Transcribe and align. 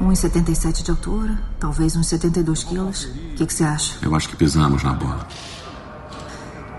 1,77 0.00 0.82
de 0.82 0.90
altura, 0.90 1.38
talvez 1.58 1.96
uns 1.96 2.06
72 2.06 2.64
quilos. 2.64 3.04
O 3.04 3.34
que, 3.36 3.46
que 3.46 3.54
você 3.54 3.64
acha? 3.64 3.96
Eu 4.02 4.14
acho 4.14 4.28
que 4.28 4.36
pisamos 4.36 4.82
na 4.82 4.92
bola. 4.92 5.26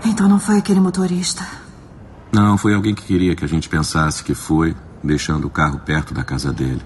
Então 0.04 0.28
não 0.28 0.38
foi 0.38 0.58
aquele 0.58 0.80
motorista. 0.80 1.46
Não, 2.32 2.58
foi 2.58 2.74
alguém 2.74 2.94
que 2.94 3.02
queria 3.02 3.34
que 3.34 3.44
a 3.44 3.48
gente 3.48 3.68
pensasse 3.68 4.22
que 4.22 4.34
foi, 4.34 4.74
deixando 5.02 5.46
o 5.46 5.50
carro 5.50 5.78
perto 5.78 6.12
da 6.12 6.22
casa 6.22 6.52
dele. 6.52 6.82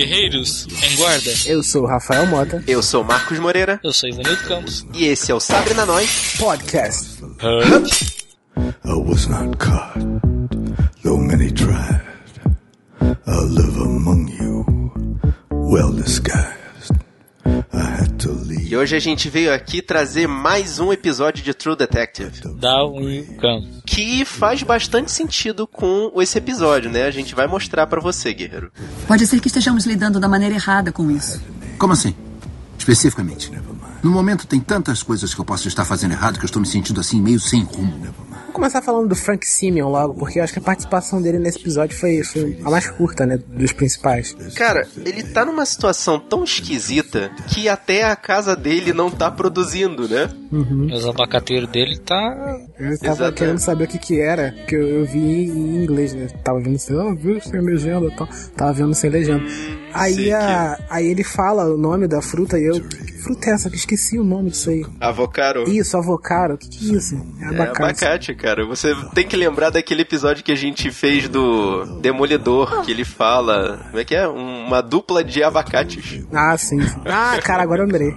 Guerreiros 0.00 0.66
em 0.82 0.96
guarda. 0.96 1.30
Eu 1.44 1.62
sou 1.62 1.82
o 1.82 1.86
Rafael 1.86 2.26
Mota. 2.26 2.64
Eu 2.66 2.82
sou 2.82 3.04
Marcos 3.04 3.38
Moreira. 3.38 3.78
Eu 3.84 3.92
sou 3.92 4.08
Ivanildo 4.08 4.42
Campos. 4.44 4.86
E 4.94 5.04
esse 5.04 5.30
é 5.30 5.34
o 5.34 5.40
Sabre 5.40 5.74
na 5.74 5.84
Nós 5.84 6.36
Podcast. 6.38 7.18
I 7.42 8.92
was 8.94 9.26
not 9.26 9.58
caught, 9.58 9.98
though 11.02 11.18
many 11.18 11.50
tried. 11.52 12.00
I 13.02 13.40
live 13.50 13.76
among 13.78 14.30
you, 14.40 14.64
well 15.50 15.92
disguised. 15.92 16.59
E 18.70 18.76
hoje 18.76 18.94
a 18.94 19.00
gente 19.00 19.28
veio 19.28 19.52
aqui 19.52 19.82
trazer 19.82 20.28
mais 20.28 20.78
um 20.78 20.92
episódio 20.92 21.42
de 21.42 21.52
True 21.52 21.74
Detective. 21.74 22.40
Dá 22.54 22.84
um 22.86 23.24
campo. 23.40 23.66
Que 23.84 24.24
faz 24.24 24.62
bastante 24.62 25.10
sentido 25.10 25.66
com 25.66 26.12
esse 26.22 26.38
episódio, 26.38 26.88
né? 26.88 27.02
A 27.02 27.10
gente 27.10 27.34
vai 27.34 27.48
mostrar 27.48 27.88
pra 27.88 28.00
você, 28.00 28.32
guerreiro. 28.32 28.70
Pode 29.08 29.26
ser 29.26 29.40
que 29.40 29.48
estejamos 29.48 29.86
lidando 29.86 30.20
da 30.20 30.28
maneira 30.28 30.54
errada 30.54 30.92
com 30.92 31.10
isso. 31.10 31.42
Como 31.78 31.94
assim? 31.94 32.14
Especificamente. 32.78 33.50
No 34.04 34.10
momento 34.12 34.46
tem 34.46 34.60
tantas 34.60 35.02
coisas 35.02 35.34
que 35.34 35.40
eu 35.40 35.44
posso 35.44 35.66
estar 35.66 35.84
fazendo 35.84 36.12
errado 36.12 36.38
que 36.38 36.44
eu 36.44 36.46
estou 36.46 36.62
me 36.62 36.68
sentindo 36.68 37.00
assim 37.00 37.20
meio 37.20 37.40
sem 37.40 37.64
rumo. 37.64 38.14
Vamos 38.50 38.62
começar 38.62 38.82
falando 38.82 39.08
do 39.08 39.14
Frank 39.14 39.46
Simeon 39.46 39.88
logo, 39.88 40.14
porque 40.14 40.40
eu 40.40 40.42
acho 40.42 40.52
que 40.52 40.58
a 40.58 40.62
participação 40.62 41.22
dele 41.22 41.38
nesse 41.38 41.60
episódio 41.60 41.96
foi, 41.96 42.24
foi 42.24 42.58
a 42.64 42.68
mais 42.68 42.90
curta, 42.90 43.24
né? 43.24 43.38
Dos 43.38 43.72
principais. 43.72 44.36
Cara, 44.56 44.88
ele 45.06 45.22
tá 45.22 45.44
numa 45.44 45.64
situação 45.64 46.18
tão 46.18 46.42
esquisita 46.42 47.30
que 47.46 47.68
até 47.68 48.02
a 48.02 48.16
casa 48.16 48.56
dele 48.56 48.92
não 48.92 49.08
tá 49.08 49.30
produzindo, 49.30 50.08
né? 50.08 50.28
Os 50.92 51.06
abacateiros 51.06 51.70
dele 51.70 51.96
tá. 51.98 52.58
Eu 52.76 52.98
tava 52.98 53.12
Exatamente. 53.12 53.34
querendo 53.34 53.58
saber 53.58 53.84
o 53.84 53.86
que 53.86 53.98
que 53.98 54.20
era, 54.20 54.50
que 54.66 54.74
eu, 54.74 54.82
eu 54.82 55.04
vi 55.04 55.20
em 55.20 55.84
inglês, 55.84 56.12
né? 56.12 56.26
Tava 56.42 56.58
vendo 56.58 56.74
assim, 56.74 56.98
ah, 56.98 57.14
viu 57.14 57.40
sem 57.40 57.60
legenda 57.60 58.06
e 58.06 58.16
tal. 58.16 58.28
Tava 58.56 58.72
vendo 58.72 58.94
sem 58.94 59.10
legenda. 59.10 59.44
Aí, 59.94 60.14
sei 60.14 60.32
a, 60.32 60.76
aí 60.90 61.06
ele 61.06 61.22
fala 61.22 61.72
o 61.72 61.76
nome 61.76 62.08
da 62.08 62.20
fruta 62.20 62.58
e 62.58 62.64
eu. 62.64 62.74
Fruta 63.22 63.50
é 63.50 63.52
essa? 63.54 63.70
Que 63.70 63.76
esqueci 63.76 64.18
o 64.18 64.24
nome 64.24 64.50
disso 64.50 64.70
aí. 64.70 64.84
Avocado. 65.00 65.64
Isso, 65.70 65.96
avocado. 65.96 66.54
O 66.54 66.58
que, 66.58 66.68
que 66.68 66.90
é 66.90 66.96
isso? 66.96 67.14
É 67.40 67.44
É 67.44 67.48
abacate. 67.48 67.82
abacate, 67.82 68.34
cara. 68.34 68.66
Você 68.66 68.94
tem 69.14 69.26
que 69.26 69.36
lembrar 69.36 69.70
daquele 69.70 70.02
episódio 70.02 70.42
que 70.44 70.52
a 70.52 70.56
gente 70.56 70.90
fez 70.90 71.28
do 71.28 71.84
Demolidor, 72.00 72.82
que 72.82 72.90
ele 72.90 73.04
fala. 73.04 73.78
Como 73.90 73.98
é 74.00 74.04
que 74.04 74.14
é? 74.14 74.26
Uma 74.26 74.80
dupla 74.80 75.22
de 75.22 75.42
abacates. 75.42 76.24
Ah, 76.32 76.56
sim. 76.56 76.78
Ah, 77.04 77.38
cara, 77.42 77.62
agora 77.62 77.82
eu 77.82 77.86
lembrei. 77.86 78.14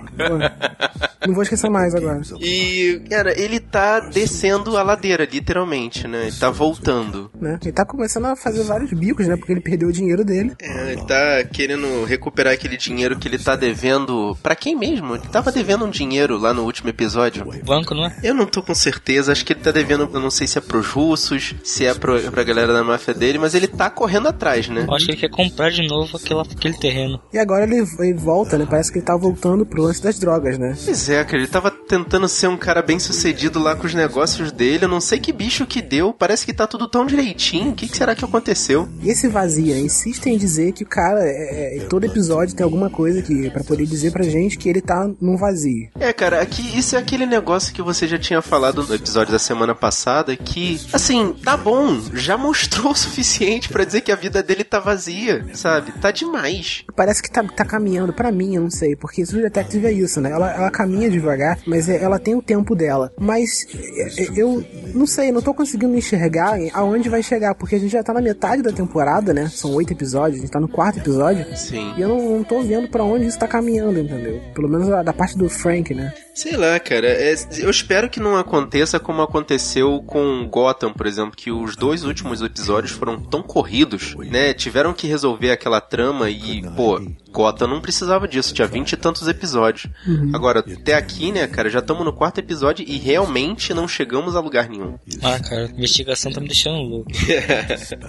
Não 1.28 1.34
vou 1.34 1.44
esquecer 1.44 1.70
mais 1.70 1.96
agora. 1.96 2.22
E, 2.40 3.02
cara, 3.10 3.40
ele 3.40 3.60
tá 3.60 4.00
descendo 4.00 4.78
a 4.78 4.84
ladeira, 4.84 5.28
literalmente, 5.30 6.08
né? 6.08 6.28
Ele 6.28 6.36
tá 6.36 6.50
voltando. 6.50 7.32
Né? 7.40 7.58
Ele 7.62 7.72
tá 7.72 7.86
começando 7.86 8.26
a 8.26 8.36
fazer 8.36 8.64
vários 8.64 8.92
bicos, 8.92 9.28
né? 9.28 9.36
Porque 9.38 9.52
ele 9.52 9.62
perdeu 9.62 9.90
o 9.90 9.92
dinheiro 9.92 10.24
dele. 10.26 10.54
É, 10.62 10.92
ele 10.92 11.02
tá 11.06 11.44
querendo 11.52 12.04
recuperar 12.06 12.54
aquele 12.54 12.78
dinheiro 12.78 13.18
que 13.18 13.28
ele 13.28 13.38
tá 13.40 13.56
devendo. 13.56 14.38
Pra 14.44 14.56
quem 14.56 14.76
mesmo? 14.76 14.93
Ele 14.98 15.28
tava 15.32 15.52
devendo 15.52 15.86
um 15.86 15.90
dinheiro 15.90 16.38
lá 16.38 16.54
no 16.54 16.64
último 16.64 16.90
episódio. 16.90 17.46
Banco, 17.66 17.94
não 17.94 18.06
é? 18.06 18.16
Eu 18.24 18.34
não 18.34 18.46
tô 18.46 18.62
com 18.62 18.76
certeza, 18.76 19.32
acho 19.32 19.46
que 19.46 19.54
ele 19.54 19.62
tá 19.62 19.72
devendo, 19.72 20.10
eu 20.14 20.20
não 20.20 20.32
sei 20.32 20.48
se 20.48 20.58
é 20.58 20.62
pros 20.62 20.88
russos, 20.88 21.56
se 21.64 21.86
é 21.86 21.94
pro, 21.94 22.20
pra 22.32 22.44
galera 22.44 22.74
da 22.74 22.84
máfia 22.84 23.14
dele, 23.14 23.38
mas 23.38 23.56
ele 23.56 23.68
tá 23.68 23.90
correndo 23.90 24.28
atrás, 24.28 24.68
né? 24.68 24.86
Eu 24.88 24.94
acho 24.94 25.06
que 25.06 25.12
ele 25.12 25.20
quer 25.20 25.30
comprar 25.30 25.70
de 25.70 25.88
novo 25.88 26.18
aquela, 26.18 26.44
aquele 26.44 26.78
terreno. 26.78 27.20
E 27.34 27.38
agora 27.38 27.64
ele, 27.64 27.86
ele 28.00 28.14
volta, 28.14 28.58
né? 28.58 28.68
Parece 28.70 28.92
que 28.92 29.00
ele 29.00 29.06
tá 29.06 29.16
voltando 29.16 29.66
pro 29.66 29.84
lance 29.84 30.02
das 30.02 30.20
drogas, 30.20 30.58
né? 30.58 30.76
Pois 30.84 31.10
é, 31.10 31.24
cara, 31.24 31.38
ele 31.38 31.48
tava 31.48 31.72
tentando 31.94 32.28
ser 32.28 32.48
um 32.48 32.58
cara 32.58 32.82
bem 32.82 32.98
sucedido 32.98 33.60
lá 33.60 33.76
com 33.76 33.86
os 33.86 33.94
negócios 33.94 34.52
dele, 34.52 34.86
eu 34.86 34.90
não 34.90 35.00
sei 35.00 35.20
que 35.20 35.32
bicho 35.32 35.64
que 35.68 35.80
deu, 35.80 36.12
parece 36.12 36.44
que 36.44 36.52
tá 36.52 36.66
tudo 36.66 36.88
tão 36.88 37.06
direitinho, 37.06 37.70
o 37.70 37.76
que, 37.76 37.88
que 37.88 37.96
será 37.96 38.16
que 38.16 38.26
aconteceu? 38.26 38.90
E 39.04 39.12
esse 39.12 39.28
vazia, 39.28 39.78
insistem 39.78 40.34
em 40.34 40.38
dizer 40.40 40.72
que 40.72 40.84
o 40.84 40.88
cara, 40.88 41.20
é, 41.24 41.28
é, 41.30 41.78
em 41.78 41.88
todo 41.88 42.04
episódio 42.04 42.56
tem 42.56 42.64
alguma 42.64 42.90
coisa 42.90 43.22
que 43.22 43.48
para 43.52 43.64
poder 43.64 43.86
dizer 43.86 44.12
pra 44.12 44.24
gente 44.24 44.58
que 44.58 44.68
ele 44.68 44.82
tá 44.82 45.08
num 45.22 45.38
vazio. 45.38 45.90
É, 46.00 46.12
cara, 46.12 46.42
aqui 46.42 46.76
isso 46.76 46.96
é 46.96 47.00
aquele 47.00 47.28
negócio 47.28 47.72
que 47.72 47.82
você 47.84 48.08
já 48.08 48.18
tinha 48.18 48.42
falado 48.42 48.84
no 48.84 48.96
episódio 48.96 49.32
da 49.32 49.38
semana 49.38 49.76
passada, 49.76 50.36
que, 50.36 50.82
assim, 50.92 51.36
tá 51.44 51.56
bom, 51.56 52.02
já 52.12 52.36
mostrou 52.36 52.94
o 52.94 52.96
suficiente 52.96 53.70
pra 53.70 53.86
dizer 53.86 54.02
que 54.02 54.12
a 54.12 54.16
vida 54.16 54.42
dele 54.42 54.64
tá 54.64 54.80
vazia, 54.80 55.46
sabe? 55.54 55.92
Tá 55.92 56.10
demais. 56.10 56.86
Parece 56.96 57.22
que 57.22 57.30
tá, 57.30 57.44
tá 57.44 57.64
caminhando, 57.64 58.12
pra 58.12 58.32
mim, 58.32 58.56
eu 58.56 58.64
não 58.64 58.72
sei, 58.72 58.96
porque 58.96 59.24
True 59.24 59.44
Detective 59.44 59.86
é 59.86 59.92
isso, 59.92 60.20
né? 60.20 60.32
Ela, 60.32 60.52
ela 60.52 60.72
caminha 60.72 61.08
devagar, 61.08 61.60
mas 61.68 61.83
é- 61.90 62.02
ela 62.04 62.20
tem 62.20 62.36
o 62.36 62.42
tempo 62.42 62.76
dela. 62.76 63.12
Mas 63.20 63.66
é, 63.74 64.24
é, 64.24 64.28
eu 64.36 64.64
não 64.94 65.06
sei, 65.08 65.32
não 65.32 65.42
tô 65.42 65.54
conseguindo 65.54 65.96
enxergar 65.96 66.58
aonde 66.74 67.10
vai 67.10 67.22
chegar, 67.24 67.56
porque 67.56 67.76
a 67.76 67.80
gente 67.80 67.92
já 67.92 68.04
tá 68.04 68.14
na 68.14 68.22
metade 68.22 68.62
da 68.62 68.72
temporada, 68.72 69.34
né? 69.34 69.50
São 69.54 69.74
oito 69.74 69.94
episódios, 69.94 70.40
a 70.40 70.42
gente 70.42 70.52
tá 70.52 70.60
no 70.60 70.68
quarto 70.68 71.00
episódio. 71.00 71.46
Sim. 71.56 71.94
E 71.98 72.02
eu 72.02 72.10
não, 72.10 72.38
não 72.38 72.44
tô 72.44 72.62
vendo 72.62 72.88
pra 72.88 73.04
onde 73.04 73.26
isso 73.28 73.40
tá 73.40 73.48
caminhando, 73.48 74.00
entendeu? 74.00 74.42
Pelo 74.54 74.70
menos 74.70 74.90
a- 74.90 75.04
da 75.04 75.14
parte 75.14 75.38
do 75.38 75.50
Frank, 75.50 75.94
né? 75.94 76.14
Sei 76.34 76.56
lá, 76.58 76.80
cara. 76.80 77.08
é- 77.08 77.36
eu 77.60 77.70
espero 77.70 78.10
que 78.10 78.20
não 78.20 78.36
aconteça 78.36 79.00
como 79.00 79.22
aconteceu 79.22 80.02
com 80.06 80.48
Gotham, 80.50 80.92
por 80.94 81.06
exemplo, 81.06 81.34
que 81.36 81.52
os 81.52 81.76
dois 81.76 82.04
últimos 82.04 82.42
episódios 82.42 82.92
foram 82.92 83.20
tão 83.22 83.42
corridos, 83.44 84.16
né? 84.32 84.54
Tiveram 84.54 84.94
que 84.94 85.08
resolver 85.08 85.52
aquela 85.52 85.80
trama 85.82 86.30
e, 86.30 86.62
pô, 86.76 87.00
Gotham 87.32 87.68
não 87.68 87.82
precisava 87.82 88.28
disso, 88.28 88.54
tinha 88.54 88.68
vinte 88.68 88.94
e 88.94 88.98
tantos 88.98 89.28
episódios. 89.28 89.88
Agora, 90.34 90.60
até 90.60 90.94
aqui, 90.96 91.32
né, 91.32 91.46
cara, 91.48 91.70
já 91.74 91.80
estamos 91.80 92.06
no 92.06 92.14
quarto 92.14 92.38
episódio 92.38 92.86
e 92.88 92.98
realmente 93.00 93.74
não 93.74 93.88
chegamos 93.88 94.36
a 94.36 94.40
lugar 94.40 94.70
nenhum. 94.70 94.96
Ah, 95.24 95.40
cara, 95.40 95.66
a 95.66 95.72
investigação 95.72 96.32
tá 96.32 96.40
me 96.40 96.48
deixando 96.48 96.78
louco. 96.78 97.12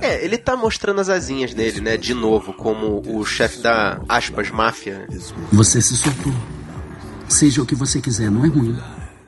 É, 0.02 0.22
ele 0.22 0.36
tá 0.36 0.54
mostrando 0.54 1.00
as 1.00 1.08
asinhas 1.08 1.54
dele, 1.54 1.80
né, 1.80 1.96
de 1.96 2.12
novo, 2.12 2.52
como 2.52 3.02
o 3.06 3.24
chefe 3.24 3.62
da, 3.62 4.02
aspas, 4.08 4.50
máfia. 4.50 5.06
Você 5.50 5.80
se 5.80 5.96
soltou. 5.96 6.32
Seja 7.26 7.62
o 7.62 7.66
que 7.66 7.74
você 7.74 8.00
quiser, 8.00 8.30
não 8.30 8.44
é 8.44 8.48
ruim. 8.48 8.76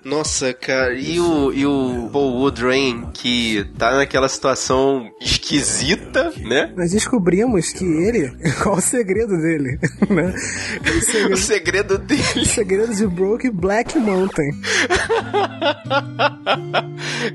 Nossa, 0.05 0.53
cara, 0.53 0.95
e 0.95 1.19
o, 1.19 1.53
e 1.53 1.67
o 1.67 2.09
Paul 2.13 2.35
Woodring, 2.37 3.09
que 3.13 3.67
tá 3.77 3.97
naquela 3.97 4.29
situação 4.29 5.11
esquisita, 5.57 6.33
né? 6.43 6.73
Nós 6.77 6.91
descobrimos 6.91 7.73
que 7.73 7.85
ele. 7.85 8.31
Qual 8.63 8.77
o 8.77 8.81
segredo 8.81 9.37
dele? 9.41 9.79
né? 10.11 10.35
O 10.35 10.99
O 10.99 11.03
segredo, 11.03 11.37
segredo 11.37 11.95
o 11.95 11.99
dele. 11.99 12.45
segredo 12.47 12.95
de 12.95 13.07
Broke 13.07 13.51
Black 13.51 13.99
Mountain. 13.99 14.51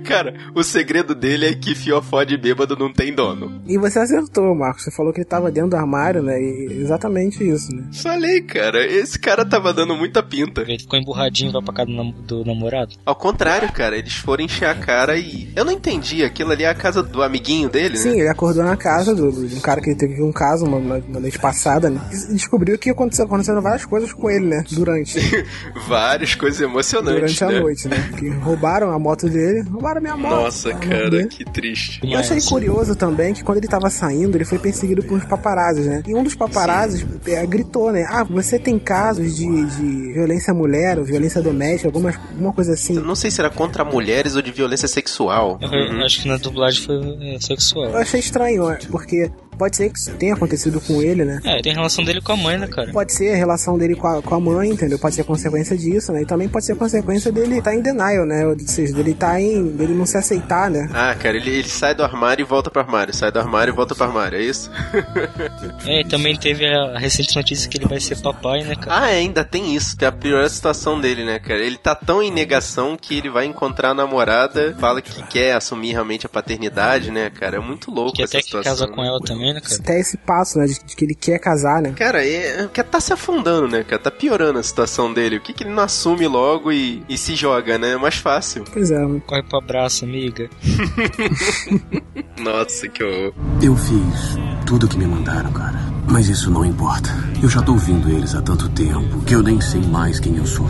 Cara, 0.03 0.33
o 0.55 0.63
segredo 0.63 1.13
dele 1.15 1.45
é 1.47 1.53
que 1.53 1.75
fiofó 1.75 2.23
de 2.23 2.37
bêbado 2.37 2.75
não 2.77 2.91
tem 2.91 3.13
dono. 3.13 3.61
E 3.67 3.77
você 3.77 3.99
acertou, 3.99 4.53
Marcos. 4.55 4.83
Você 4.83 4.91
falou 4.91 5.11
que 5.13 5.19
ele 5.19 5.25
tava 5.25 5.51
dentro 5.51 5.71
do 5.71 5.75
armário, 5.77 6.21
né? 6.21 6.39
E 6.39 6.79
exatamente 6.81 7.43
isso, 7.47 7.73
né? 7.75 7.83
Falei, 7.93 8.41
cara, 8.41 8.85
esse 8.85 9.17
cara 9.19 9.45
tava 9.45 9.73
dando 9.73 9.95
muita 9.95 10.21
pinta. 10.23 10.61
Ele 10.61 10.79
ficou 10.79 10.97
emburradinho 10.99 11.51
vai 11.51 11.61
pra 11.61 11.73
casa 11.73 11.87
do, 11.89 11.95
nam- 11.95 12.13
do 12.25 12.45
namorado. 12.45 12.95
Ao 13.05 13.15
contrário, 13.15 13.71
cara, 13.71 13.97
eles 13.97 14.13
foram 14.15 14.43
encher 14.45 14.67
a 14.69 14.75
cara 14.75 15.17
e. 15.17 15.51
Eu 15.55 15.65
não 15.65 15.71
entendi, 15.71 16.23
aquilo 16.23 16.51
ali 16.51 16.63
é 16.63 16.69
a 16.69 16.75
casa 16.75 17.03
do 17.03 17.21
amiguinho 17.21 17.69
dele, 17.69 17.97
Sim, 18.01 18.09
né? 18.11 18.19
ele 18.19 18.27
acordou 18.29 18.63
na 18.63 18.75
casa 18.77 19.13
do, 19.15 19.31
do- 19.31 19.47
de 19.47 19.55
um 19.55 19.59
cara 19.59 19.81
que 19.81 19.93
teve 19.95 20.21
um 20.21 20.31
caso 20.31 20.65
uma, 20.65 20.77
uma, 20.77 20.97
uma 20.97 21.19
noite 21.19 21.39
passada, 21.39 21.89
né? 21.89 21.99
E 22.29 22.33
descobriu 22.33 22.77
que 22.77 22.89
aconteceu, 22.89 23.25
aconteceram 23.25 23.61
várias 23.61 23.85
coisas 23.85 24.11
com 24.13 24.29
ele, 24.29 24.45
né? 24.45 24.63
Durante, 24.71 25.19
Várias 25.87 26.35
coisas 26.35 26.61
emocionantes, 26.61 27.13
durante 27.37 27.43
a 27.43 27.47
né? 27.47 27.59
noite, 27.59 27.87
né? 27.87 28.11
Que 28.17 28.29
roubaram 28.29 28.91
a 28.91 28.99
moto 28.99 29.27
dele, 29.29 29.61
roubaram 29.69 30.01
minha 30.01 30.17
moto. 30.17 30.31
Nossa, 30.31 30.69
a 30.69 30.73
moto 30.73 30.87
cara, 30.87 31.27
que 31.27 31.45
triste. 31.45 31.99
Eu 32.03 32.19
achei 32.19 32.39
curioso 32.41 32.95
também 32.95 33.33
que 33.33 33.43
quando 33.43 33.57
ele 33.57 33.67
tava 33.67 33.89
saindo, 33.89 34.35
ele 34.37 34.45
foi 34.45 34.59
perseguido 34.59 35.03
por 35.03 35.17
uns 35.17 35.25
paparazzis, 35.25 35.85
né? 35.85 36.03
E 36.07 36.13
um 36.15 36.23
dos 36.23 36.35
paparazzis 36.35 37.05
é, 37.27 37.45
gritou, 37.45 37.91
né? 37.91 38.05
Ah, 38.09 38.23
você 38.23 38.57
tem 38.59 38.77
casos 38.79 39.35
de, 39.35 39.45
de 39.65 40.13
violência 40.13 40.51
à 40.51 40.53
mulher 40.53 40.97
ou 40.99 41.05
violência 41.05 41.41
doméstica, 41.41 41.87
alguma, 41.87 42.13
alguma 42.31 42.53
coisa 42.53 42.73
assim. 42.73 42.95
Eu 42.95 43.03
não 43.03 43.15
sei 43.15 43.31
se 43.31 43.39
era 43.39 43.49
contra 43.49 43.83
mulheres 43.83 44.35
ou 44.35 44.41
de 44.41 44.51
violência 44.51 44.87
sexual. 44.87 45.59
Eu, 45.61 45.69
eu 45.69 46.05
acho 46.05 46.21
que 46.21 46.27
na 46.27 46.37
dublagem 46.37 46.81
foi 46.83 46.95
é, 47.21 47.39
Eu 47.91 47.97
achei 47.97 48.19
estranho, 48.19 48.63
ó, 48.63 48.75
porque 48.89 49.29
Pode 49.61 49.77
ser 49.77 49.91
que 49.91 49.99
isso 49.99 50.11
tenha 50.13 50.33
acontecido 50.33 50.81
com 50.81 51.03
ele, 51.03 51.23
né? 51.23 51.39
É, 51.43 51.61
tem 51.61 51.71
relação 51.71 52.03
dele 52.03 52.19
com 52.19 52.31
a 52.31 52.35
mãe, 52.35 52.57
né, 52.57 52.65
cara? 52.65 52.91
Pode 52.91 53.13
ser 53.13 53.31
a 53.31 53.35
relação 53.35 53.77
dele 53.77 53.93
com 53.93 54.07
a, 54.07 54.19
com 54.19 54.33
a 54.33 54.39
mãe, 54.39 54.71
entendeu? 54.71 54.97
Pode 54.97 55.13
ser 55.13 55.23
consequência 55.23 55.77
disso, 55.77 56.11
né? 56.11 56.23
E 56.23 56.25
também 56.25 56.49
pode 56.49 56.65
ser 56.65 56.75
consequência 56.75 57.31
dele 57.31 57.59
estar 57.59 57.69
tá 57.69 57.77
em 57.77 57.81
denial, 57.83 58.25
né? 58.25 58.43
Ou 58.43 58.57
seja, 58.57 58.91
dele 58.91 59.13
tá 59.13 59.39
em. 59.39 59.67
dele 59.67 59.93
não 59.93 60.03
se 60.03 60.17
aceitar, 60.17 60.67
né? 60.67 60.89
Ah, 60.91 61.13
cara, 61.13 61.37
ele, 61.37 61.51
ele 61.51 61.69
sai 61.69 61.93
do 61.93 62.03
armário 62.03 62.41
e 62.41 62.43
volta 62.43 62.71
pro 62.71 62.81
armário, 62.81 63.13
sai 63.13 63.31
do 63.31 63.37
armário 63.37 63.71
e 63.71 63.75
volta 63.75 63.93
pro 63.93 64.03
armário, 64.03 64.39
é 64.39 64.41
isso? 64.41 64.71
é, 65.85 66.01
e 66.01 66.07
também 66.07 66.35
teve 66.35 66.65
a 66.65 66.97
recente 66.97 67.35
notícia 67.35 67.69
que 67.69 67.77
ele 67.77 67.85
vai 67.85 67.99
ser 67.99 68.19
papai, 68.19 68.63
né, 68.63 68.75
cara? 68.75 69.05
Ah, 69.05 69.11
é, 69.11 69.17
ainda 69.17 69.43
tem 69.43 69.75
isso, 69.75 69.95
tem 69.95 70.07
a 70.07 70.11
pior 70.11 70.49
situação 70.49 70.99
dele, 70.99 71.23
né, 71.23 71.37
cara? 71.37 71.63
Ele 71.63 71.77
tá 71.77 71.93
tão 71.93 72.23
em 72.23 72.31
negação 72.31 72.97
que 72.99 73.15
ele 73.15 73.29
vai 73.29 73.45
encontrar 73.45 73.91
a 73.91 73.93
namorada, 73.93 74.75
fala 74.79 75.03
que 75.03 75.21
quer 75.27 75.53
assumir 75.53 75.91
realmente 75.91 76.25
a 76.25 76.29
paternidade, 76.29 77.11
né, 77.11 77.29
cara? 77.29 77.57
É 77.57 77.59
muito 77.59 77.91
louco 77.91 78.13
que 78.13 78.23
essa 78.23 78.37
até 78.37 78.43
situação. 78.43 78.73
que 78.73 78.81
casa 78.81 78.91
com 78.91 79.03
ela 79.03 79.19
também, 79.19 79.50
né, 79.53 79.61
cara? 79.61 79.75
Até 79.75 79.99
esse 79.99 80.17
passo, 80.17 80.59
né, 80.59 80.65
de, 80.65 80.79
de 80.83 80.95
que 80.95 81.05
ele 81.05 81.15
quer 81.15 81.39
casar, 81.39 81.81
né? 81.81 81.93
Cara, 81.95 82.25
é, 82.25 82.69
é, 82.73 82.83
tá 82.83 82.99
se 82.99 83.13
afundando, 83.13 83.67
né, 83.67 83.83
cara? 83.83 84.01
Tá 84.01 84.11
piorando 84.11 84.59
a 84.59 84.63
situação 84.63 85.13
dele. 85.13 85.37
O 85.37 85.41
que 85.41 85.53
que 85.53 85.63
ele 85.63 85.73
não 85.73 85.83
assume 85.83 86.27
logo 86.27 86.71
e, 86.71 87.03
e 87.07 87.17
se 87.17 87.35
joga, 87.35 87.77
né? 87.77 87.91
É 87.91 87.97
mais 87.97 88.15
fácil. 88.15 88.63
Pois 88.71 88.91
é. 88.91 88.97
Corre 89.25 89.43
pro 89.43 89.57
abraço, 89.57 90.05
amiga. 90.05 90.49
Nossa, 92.39 92.87
que 92.87 93.03
horror. 93.03 93.33
Eu 93.61 93.75
fiz 93.75 94.37
tudo 94.65 94.87
que 94.87 94.97
me 94.97 95.05
mandaram, 95.05 95.51
cara. 95.51 95.79
Mas 96.07 96.27
isso 96.27 96.49
não 96.49 96.65
importa. 96.65 97.09
Eu 97.41 97.49
já 97.49 97.61
tô 97.61 97.73
ouvindo 97.73 98.09
eles 98.09 98.35
há 98.35 98.41
tanto 98.41 98.69
tempo 98.69 99.21
que 99.23 99.35
eu 99.35 99.41
nem 99.41 99.61
sei 99.61 99.81
mais 99.81 100.19
quem 100.19 100.37
eu 100.37 100.45
sou. 100.45 100.67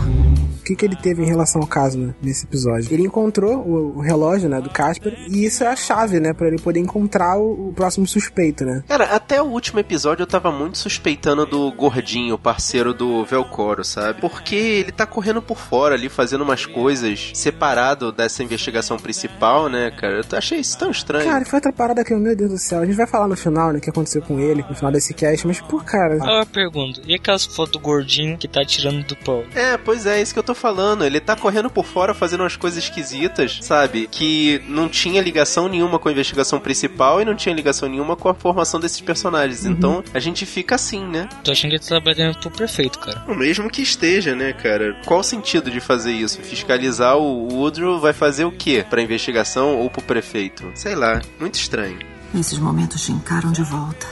O 0.62 0.64
que, 0.64 0.76
que 0.76 0.84
ele 0.84 0.94
teve 0.94 1.24
em 1.24 1.26
relação 1.26 1.60
ao 1.60 1.66
caso 1.66 1.98
né, 1.98 2.14
nesse 2.22 2.44
episódio? 2.44 2.92
Ele 2.94 3.02
encontrou 3.02 3.56
o, 3.56 3.98
o, 3.98 4.00
relógio, 4.00 4.48
né, 4.48 4.60
do 4.60 4.70
Casper, 4.70 5.12
e 5.28 5.44
isso 5.44 5.64
é 5.64 5.66
a 5.66 5.74
chave, 5.74 6.20
né, 6.20 6.32
para 6.32 6.46
ele 6.46 6.58
poder 6.58 6.78
encontrar 6.78 7.36
o, 7.36 7.70
o, 7.70 7.72
próximo 7.72 8.06
suspeito, 8.06 8.64
né? 8.64 8.84
Cara, 8.86 9.06
até 9.06 9.42
o 9.42 9.46
último 9.46 9.80
episódio 9.80 10.22
eu 10.22 10.26
tava 10.26 10.52
muito 10.52 10.78
suspeitando 10.78 11.44
do 11.44 11.72
gordinho, 11.72 12.38
parceiro 12.38 12.94
do 12.94 13.24
Velcoro, 13.24 13.84
sabe? 13.84 14.20
Porque 14.20 14.54
ele 14.54 14.92
tá 14.92 15.04
correndo 15.04 15.42
por 15.42 15.58
fora 15.58 15.96
ali, 15.96 16.08
fazendo 16.08 16.42
umas 16.42 16.64
coisas 16.64 17.32
separado 17.34 18.12
dessa 18.12 18.44
investigação 18.44 18.96
principal, 18.96 19.68
né, 19.68 19.90
cara? 19.90 20.20
Eu 20.20 20.38
achei 20.38 20.60
isso 20.60 20.78
tão 20.78 20.92
estranho. 20.92 21.28
Cara, 21.28 21.44
foi 21.44 21.56
outra 21.56 21.72
parada 21.72 22.04
que, 22.04 22.14
meu 22.14 22.36
Deus 22.36 22.50
do 22.52 22.58
céu, 22.58 22.82
a 22.82 22.86
gente 22.86 22.96
vai 22.96 23.06
falar 23.08 23.26
no 23.26 23.36
final, 23.36 23.72
né, 23.72 23.78
o 23.78 23.82
que 23.82 23.90
aconteceu 23.90 24.22
com 24.22 24.38
ele, 24.38 24.64
no 24.68 24.76
final 24.76 24.92
desse 24.92 25.12
cast, 25.12 25.44
mas, 25.44 25.60
pô, 25.60 25.78
cara... 25.80 26.18
Ah, 26.22 26.42
eu 26.42 26.46
pergunto, 26.46 27.02
e 27.04 27.14
aquelas 27.16 27.44
fotos 27.44 27.72
do 27.72 27.80
gordinho 27.80 28.38
que 28.38 28.46
tá 28.46 28.64
tirando 28.64 29.04
do 29.04 29.16
pau? 29.16 29.44
É, 29.54 29.76
pois 29.76 30.06
é, 30.06 30.22
isso 30.22 30.32
que 30.32 30.38
eu 30.38 30.42
tô 30.44 30.51
falando. 30.54 31.04
Ele 31.04 31.20
tá 31.20 31.36
correndo 31.36 31.70
por 31.70 31.84
fora 31.84 32.14
fazendo 32.14 32.40
umas 32.40 32.56
coisas 32.56 32.82
esquisitas, 32.82 33.58
sabe? 33.62 34.08
Que 34.10 34.62
não 34.68 34.88
tinha 34.88 35.20
ligação 35.20 35.68
nenhuma 35.68 35.98
com 35.98 36.08
a 36.08 36.12
investigação 36.12 36.60
principal 36.60 37.20
e 37.20 37.24
não 37.24 37.34
tinha 37.34 37.54
ligação 37.54 37.88
nenhuma 37.88 38.16
com 38.16 38.28
a 38.28 38.34
formação 38.34 38.80
desses 38.80 39.00
personagens. 39.00 39.64
Uhum. 39.64 39.72
Então 39.72 40.04
a 40.12 40.20
gente 40.20 40.46
fica 40.46 40.74
assim, 40.74 41.04
né? 41.06 41.28
Tô 41.42 41.52
achando 41.52 41.70
que 41.70 41.76
ele 41.76 41.82
tá 41.82 41.88
trabalhando 41.88 42.38
pro 42.38 42.50
prefeito, 42.50 42.98
cara. 42.98 43.24
O 43.28 43.34
mesmo 43.34 43.70
que 43.70 43.82
esteja, 43.82 44.34
né, 44.34 44.52
cara? 44.52 44.96
Qual 45.04 45.20
o 45.20 45.24
sentido 45.24 45.70
de 45.70 45.80
fazer 45.80 46.12
isso? 46.12 46.40
Fiscalizar 46.42 47.16
o 47.16 47.48
Woodrow 47.52 48.00
vai 48.00 48.12
fazer 48.12 48.44
o 48.44 48.52
quê? 48.52 48.84
Pra 48.88 49.02
investigação 49.02 49.76
ou 49.78 49.90
pro 49.90 50.02
prefeito? 50.02 50.70
Sei 50.74 50.94
lá, 50.94 51.20
muito 51.38 51.54
estranho. 51.54 51.98
Esses 52.34 52.58
momentos 52.58 53.02
te 53.02 53.12
encaram 53.12 53.52
de 53.52 53.62
volta. 53.62 54.06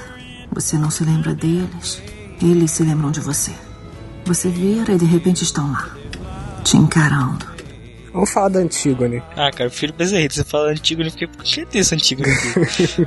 Você 0.52 0.76
não 0.76 0.90
se 0.90 1.04
lembra 1.04 1.34
deles, 1.34 2.02
eles 2.42 2.70
se 2.72 2.82
lembram 2.82 3.10
de 3.10 3.20
você. 3.20 3.52
Você 4.24 4.48
vira 4.48 4.92
e 4.92 4.98
de 4.98 5.04
repente 5.04 5.42
estão 5.42 5.70
lá 5.72 5.99
te 6.60 6.76
encarando. 6.76 7.50
Vamos 8.12 8.30
falar 8.30 8.48
da 8.48 8.58
Antígone. 8.58 9.22
Ah, 9.36 9.50
cara, 9.52 9.64
eu 9.64 9.70
prefiro 9.70 9.92
Bezerrito. 9.92 10.34
Você 10.34 10.44
fala 10.44 10.70
Antígone, 10.70 11.10
porque 11.10 11.26
por 11.28 11.44
que 11.44 11.64
tem 11.64 11.80
essa 11.80 11.94
Antígone 11.94 12.28
aqui? 12.30 13.06